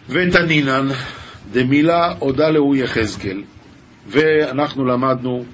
[0.09, 0.89] ותנינן
[1.53, 3.43] דמילה הודה להו יחזקאל,
[4.07, 5.45] ואנחנו למדנו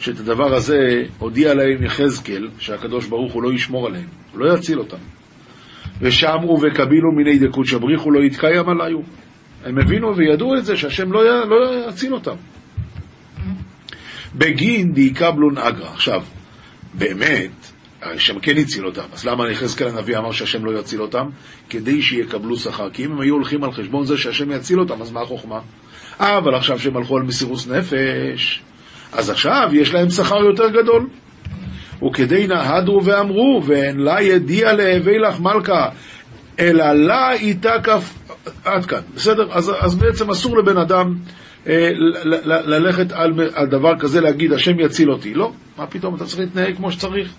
[0.00, 4.78] שאת הדבר הזה הודיע להם יחזקאל, שהקדוש ברוך הוא לא ישמור עליהם, הוא לא יציל
[4.78, 4.96] אותם.
[6.00, 9.00] ושמעו וקבילו מיני דקות שבריחו לא יתקיים עליו.
[9.64, 11.48] הם הבינו וידעו את זה, שהשם לא, י...
[11.48, 12.34] לא יציל אותם.
[14.34, 15.88] בגין דיקבלון אגרא.
[15.88, 16.22] עכשיו,
[16.94, 17.59] באמת,
[18.02, 21.26] השם כן הציל אותם, אז למה יחזקאל הנביא אמר שהשם לא יציל אותם?
[21.70, 22.90] כדי שיקבלו שכר.
[22.90, 25.60] כי אם הם היו הולכים על חשבון זה שהשם יציל אותם, אז מה החוכמה?
[26.20, 28.62] אבל עכשיו שהם הלכו על מסירוס נפש,
[29.12, 31.08] אז עכשיו יש להם שכר יותר גדול.
[32.06, 35.88] וכדי נהדרו ואמרו, ואין לה ידיע להווי לך מלכה,
[36.58, 38.14] אלא לה איתה כף...
[38.64, 39.48] עד כאן, בסדר?
[39.52, 41.14] אז, אז בעצם אסור לבן אדם
[41.66, 45.34] אה, ל, ל, ללכת על, על דבר כזה, להגיד, השם יציל אותי.
[45.34, 47.32] לא, מה פתאום, אתה צריך להתנהג כמו שצריך.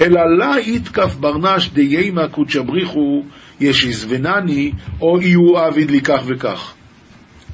[0.00, 3.24] אלא לה יתקף ברנש דיימה קודשא בריחו
[3.60, 6.74] ישיזבנני, או יהיו עביד לי כך וכך.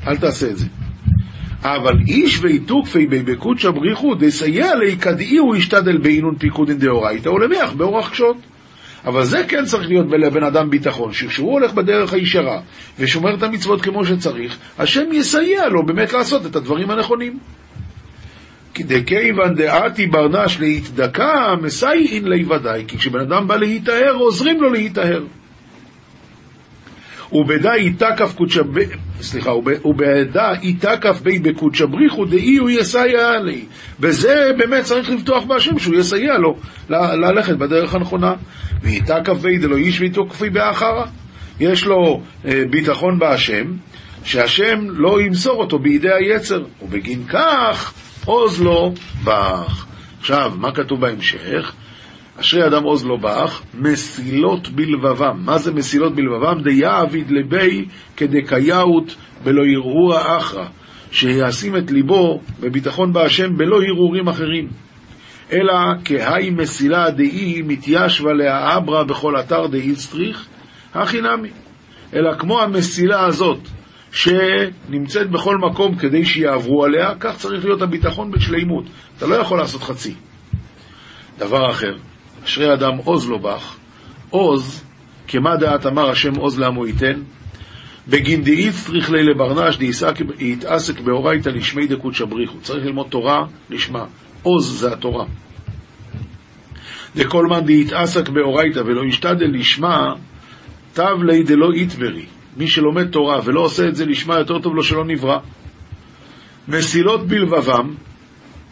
[0.07, 0.67] אל תעשה את זה.
[1.63, 8.37] אבל איש ואיתוקפי בקודשא בריחו דסייע לי כדאיהו ישתדל באינון פיקודין דאורייתא ולמיח באורח קשות.
[9.05, 12.61] אבל זה כן צריך להיות לבן אדם ביטחון, שכשהוא הולך בדרך הישרה
[12.99, 17.39] ושומר את המצוות כמו שצריך, השם יסייע לו באמת לעשות את הדברים הנכונים.
[18.83, 25.25] דכיוון דעתי ברנש להתדקה, מסייעין לי ודאי, כי כשבן אדם בא להיטהר, עוזרים לו להיטהר.
[27.33, 28.65] ובדה איתקף קודשב...
[29.21, 29.51] סליחה,
[29.85, 33.65] ובדה איתקף בי בקודשבריחו דאי הוא יסייע לי.
[34.01, 36.57] בזה באמת צריך לבטוח בהשם שהוא יסייע לו
[36.91, 38.35] ללכת בדרך הנכונה.
[38.83, 41.07] ואיתקף בי דלא איש ויתוקפי באחרה.
[41.61, 43.65] יש לו אה, ביטחון בהשם,
[44.25, 47.95] שהשם לא ימסור אותו בידי היצר, ובגין כך
[48.25, 48.95] עוז לו
[49.25, 49.87] בך.
[50.21, 51.73] עכשיו, מה כתוב בהמשך?
[52.41, 55.41] אשרי אדם עוז לו בך, מסילות בלבבם.
[55.45, 56.63] מה זה מסילות בלבבם?
[56.63, 57.85] דיעביד לבי
[58.17, 59.15] כדקייאות
[59.45, 60.65] בלא הרהור אחרא,
[61.13, 64.69] שישים את ליבו בביטחון בהשם בלא הרהורים אחרים.
[65.53, 70.47] אלא כהי מסילה דאי מתיישבה להאברה בכל אתר דאי סטריך,
[70.95, 71.51] הכי נמי.
[72.15, 73.59] אלא כמו המסילה הזאת,
[74.15, 78.85] שנמצאת בכל מקום כדי שיעברו עליה, כך צריך להיות הביטחון בשלימות.
[79.19, 80.15] אתה לא יכול לעשות חצי.
[81.39, 81.97] דבר אחר,
[82.45, 83.77] אשרי אדם עוז לא בך,
[84.31, 84.85] עוז,
[85.29, 87.21] כמה דעת אמר השם עוז לעמו ייתן,
[88.09, 89.79] בגין דאית צריך לי לברנש
[90.39, 92.59] דהתעסק באורייתא לשמי דקות שבריחו.
[92.61, 94.05] צריך ללמוד תורה לשמה.
[94.43, 95.25] עוז זה התורה.
[97.17, 100.13] דכל מאן דהתעסק באורייתא ולא ישתדל לשמה,
[100.93, 102.27] תב לי דלא יתברי.
[102.57, 105.39] מי שלומד תורה ולא עושה את זה לשמה, יותר טוב לו שלא נברא.
[106.69, 107.95] מסילות בלבבם,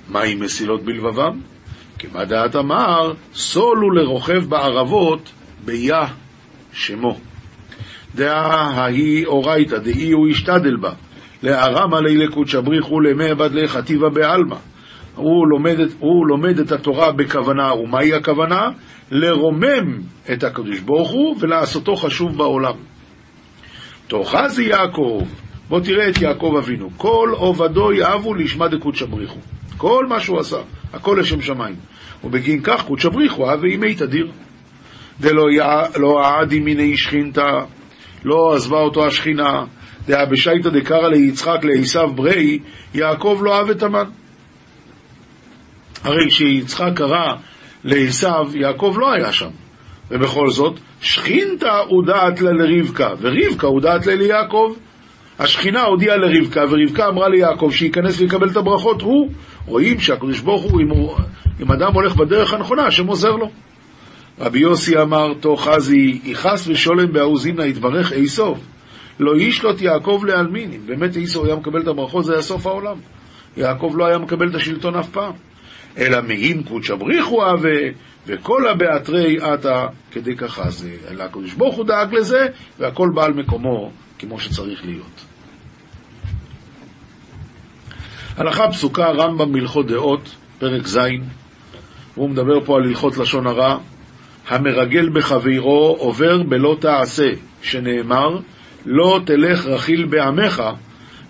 [0.08, 1.40] מהי מסילות בלבבם?
[1.98, 5.32] כמה דעת אמר, סולו לרוכב בערבות
[5.64, 6.06] ביה
[6.72, 7.18] שמו.
[8.14, 10.92] דעה ההיא אורייתא, דאי הוא ישתדל בה,
[12.16, 14.56] לקודשא בריחו למי בדלי חטיבה בעלמא.
[15.16, 15.46] הוא
[15.98, 18.70] הוא לומד את התורה בכוונה, ומהי הכוונה?
[19.10, 20.00] לרומם
[20.32, 22.74] את הקדוש ברוך הוא ולעשותו חשוב בעולם.
[24.12, 25.22] תאחזי יעקב,
[25.68, 29.38] בוא תראה את יעקב אבינו, כל עובדו יאהבו לשמה דקודשא בריחו.
[29.76, 30.56] כל מה שהוא עשה,
[30.92, 31.74] הכל לשם שמיים.
[32.24, 34.30] ובגין כך קודשא בריחו אהב ואימי תדיר.
[35.20, 35.44] דלא
[35.96, 37.50] לא עדי מיני שכינתא,
[38.24, 39.64] לא עזבה אותו השכינה,
[40.06, 42.58] דאה בשייתא דקרא ליצחק לעשו ברי,
[42.94, 44.06] יעקב לא אהב את המן.
[46.04, 47.26] הרי כשיצחק קרא
[47.84, 49.50] לעשו, יעקב לא היה שם.
[50.10, 54.74] ובכל זאת, שכינתא הודעת לה לרבקה, ורבקה הודעת לה ליעקב.
[55.38, 59.30] השכינה הודיעה לרבקה, ורבקה אמרה ליעקב שייכנס ויקבל את הברכות הוא.
[59.66, 60.80] רואים שהקדוש ברוך הוא,
[61.60, 63.50] אם, אדם הולך בדרך הנכונה, השם עוזר לו.
[64.40, 68.58] רבי יוסי אמר, תוך חזי, יכעס ושולם באעוזימנה יתברך איסוף.
[69.20, 70.72] לא ישלוט יעקב לעלמין.
[70.72, 72.96] אם באמת איסוף היה מקבל את הברכות, זה היה סוף העולם.
[73.56, 75.32] יעקב לא היה מקבל את השלטון אף פעם.
[75.98, 77.78] אלא מעין קודשא בריחו אהבה,
[78.26, 80.96] וכל הבאתרי עתה כדי ככה זה.
[81.10, 82.46] אלא הקדוש ברוך הוא דאג לזה,
[82.78, 85.24] והכל בא על מקומו כמו שצריך להיות.
[88.36, 90.98] הלכה פסוקה, רמב"ם בהלכות דעות, פרק ז',
[92.14, 93.78] הוא מדבר פה על הלכות לשון הרע.
[94.48, 97.30] המרגל בחבירו עובר בלא תעשה,
[97.62, 98.38] שנאמר,
[98.86, 100.62] לא תלך רכיל בעמך,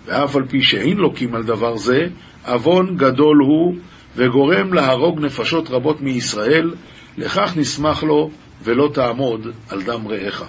[0.05, 2.07] ואף על פי שאין לוקים על דבר זה,
[2.47, 3.75] עוון גדול הוא,
[4.15, 6.71] וגורם להרוג נפשות רבות מישראל,
[7.17, 8.29] לכך נשמח לו,
[8.63, 10.43] ולא תעמוד על דם רעך.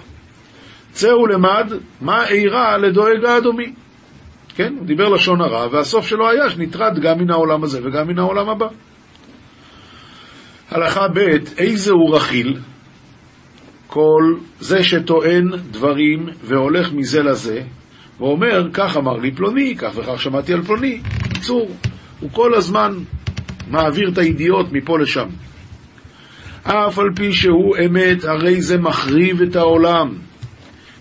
[0.91, 3.73] צא ולמד מה אירע לדואג האדומי.
[4.55, 8.19] כן, הוא דיבר לשון הרע, והסוף שלו היה שנטרד גם מן העולם הזה וגם מן
[8.19, 8.67] העולם הבא.
[10.71, 11.19] הלכה ב'
[11.57, 12.57] איזה הוא רכיל?
[13.87, 17.61] כל זה שטוען דברים והולך מזה לזה,
[18.19, 21.01] ואומר, כך אמר לי פלוני, כך וכך שמעתי על פלוני.
[21.23, 21.71] בקיצור,
[22.19, 22.93] הוא כל הזמן
[23.67, 25.27] מעביר את הידיעות מפה לשם.
[26.63, 30.09] אף על פי שהוא אמת, הרי זה מחריב את העולם.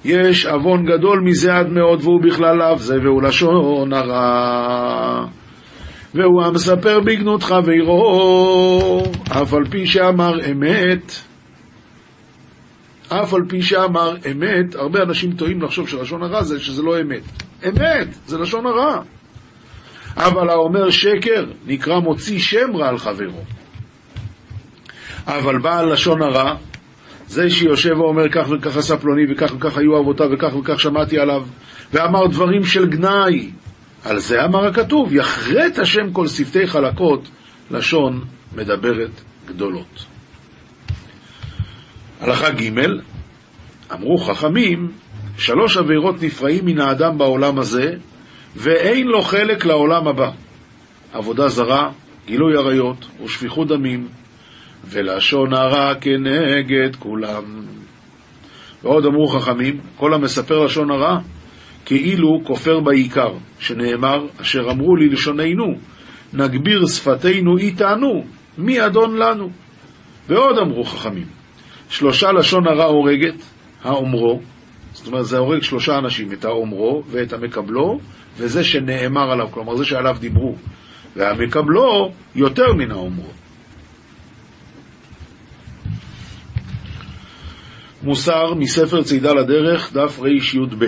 [0.04, 5.26] יש עוון גדול מזה עד מאוד, והוא בכלל לאו זה, והוא לשון הרע.
[6.14, 11.12] והוא המספר בגנות חברו, אף על פי שאמר אמת.
[13.08, 17.22] אף על פי שאמר אמת, הרבה אנשים טועים לחשוב שלשון הרע זה שזה לא אמת.
[17.68, 19.02] אמת, זה לשון הרע.
[20.16, 23.42] אבל האומר שקר נקרא מוציא שם רע על חברו.
[25.26, 26.54] אבל בעל לשון הרע,
[27.26, 31.42] זה שיושב ואומר כך וכך עשה פלוני וכך וכך היו אבותיו וכך וכך שמעתי עליו,
[31.92, 33.50] ואמר דברים של גנאי.
[34.04, 37.28] על זה אמר הכתוב, יחרט השם כל שפתי חלקות,
[37.70, 38.24] לשון
[38.56, 39.10] מדברת
[39.46, 40.04] גדולות.
[42.20, 42.70] הלכה ג'
[43.92, 44.92] אמרו חכמים,
[45.38, 47.94] שלוש עבירות נפרעים מן האדם בעולם הזה,
[48.56, 50.30] ואין לו חלק לעולם הבא.
[51.12, 51.90] עבודה זרה,
[52.26, 54.08] גילוי עריות ושפיכות דמים,
[54.84, 57.44] ולשון הרע כנגד כולם.
[58.82, 61.18] ועוד אמרו חכמים, כל המספר לשון הרע,
[61.84, 65.74] כאילו כופר בעיקר, שנאמר, אשר אמרו לי לשוננו,
[66.32, 68.24] נגביר שפתנו איתנו,
[68.58, 69.50] מי אדון לנו?
[70.28, 71.26] ועוד אמרו חכמים,
[71.88, 73.34] שלושה לשון הרע הורגת,
[73.82, 74.40] האומרו,
[74.92, 77.98] זאת אומרת, זה הורג שלושה אנשים, את האומרו ואת המקבלו,
[78.36, 80.56] וזה שנאמר עליו, כלומר זה שעליו דיברו.
[81.16, 83.30] והמקבלו יותר מן האומרו.
[88.02, 90.84] מוסר מספר צידה לדרך, דף רי"ב.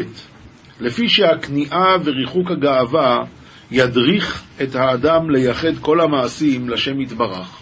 [0.80, 3.24] לפי שהכניעה וריחוק הגאווה
[3.70, 7.60] ידריך את האדם לייחד כל המעשים לשם יתברך.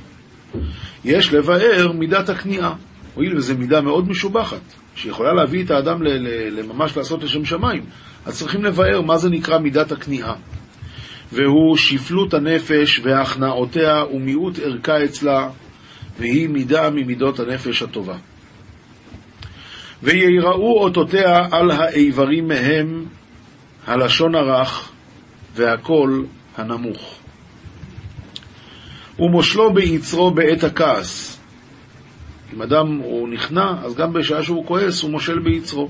[1.05, 2.75] יש לבאר מידת הכניעה,
[3.15, 4.61] הואיל וזו מידה מאוד משובחת,
[4.95, 6.03] שיכולה להביא את האדם
[6.51, 7.83] לממש לעשות לשם שמיים,
[8.27, 10.35] אז צריכים לבאר מה זה נקרא מידת הכניעה.
[11.33, 15.49] והוא שפלות הנפש והכנעותיה ומיעוט ערכה אצלה,
[16.19, 18.17] והיא מידה ממידות הנפש הטובה.
[20.03, 23.07] ויראו אותותיה על האיברים מהם,
[23.87, 24.93] הלשון הרך
[25.55, 27.19] והקול הנמוך.
[29.19, 31.41] ומושלו ביצרו בעת הכעס.
[32.55, 35.89] אם אדם הוא נכנע, אז גם בשעה שהוא כועס הוא מושל ביצרו.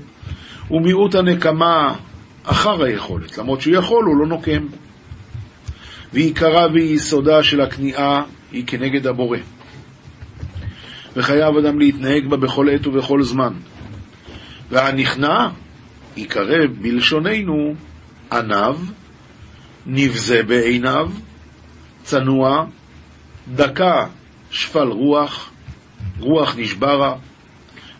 [0.71, 1.95] ומיעוט הנקמה
[2.45, 4.67] אחר היכולת, למרות שהוא יכול, הוא לא נוקם.
[6.13, 9.37] ועיקרה ויסודה של הכניעה היא כנגד הבורא.
[11.15, 13.53] וחייב אדם להתנהג בה בכל עת ובכל זמן.
[14.69, 15.49] והנכנע
[16.17, 17.73] ייקרא בלשוננו
[18.31, 18.79] עניו,
[19.85, 21.11] נבזה בעיניו,
[22.03, 22.65] צנוע,
[23.55, 24.07] דקה
[24.51, 25.51] שפל רוח,
[26.19, 27.15] רוח נשברה,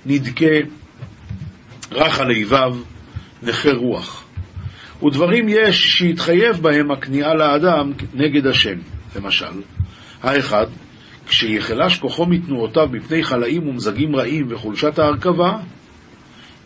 [0.06, 0.56] נדכה,
[1.92, 2.78] רך על איביו,
[3.44, 4.25] נכה רוח.
[5.06, 8.78] ודברים יש שהתחייב בהם הכניעה לאדם נגד השם.
[9.16, 9.62] למשל,
[10.24, 10.66] האחד,
[11.28, 15.58] כשיחלש כוחו מתנועותיו מפני חלאים ומזגים רעים וחולשת ההרכבה,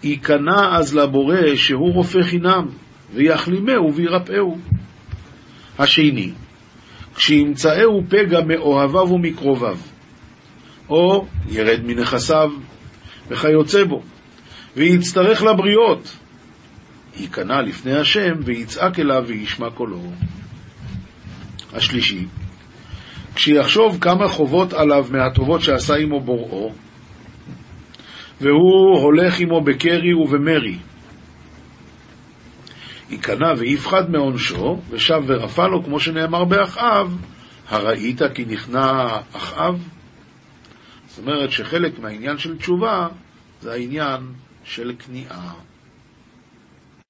[0.03, 2.65] ייכנע אז לבורא שהוא רופא חינם,
[3.13, 4.57] ויחלימהו וירפאהו.
[5.79, 6.31] השני,
[7.15, 9.77] כשימצאהו פגע מאוהביו ומקרוביו,
[10.89, 12.51] או ירד מנכסיו
[13.29, 14.01] וכיוצא בו,
[14.77, 16.17] ויצטרך לבריות,
[17.19, 20.01] ייכנע לפני השם ויצעק אליו וישמע קולו.
[21.73, 22.25] השלישי,
[23.35, 26.73] כשיחשוב כמה חובות עליו מהטובות שעשה עמו בוראו,
[28.41, 30.77] והוא הולך עמו בקרי ובמרי.
[33.09, 37.17] ייכנע ויפחד מעונשו, ושב ורפא לו, כמו שנאמר באחאב,
[37.69, 39.83] הראית כי נכנע אחאב?
[41.07, 43.07] זאת אומרת שחלק מהעניין של תשובה
[43.61, 44.21] זה העניין
[44.63, 45.53] של כניעה.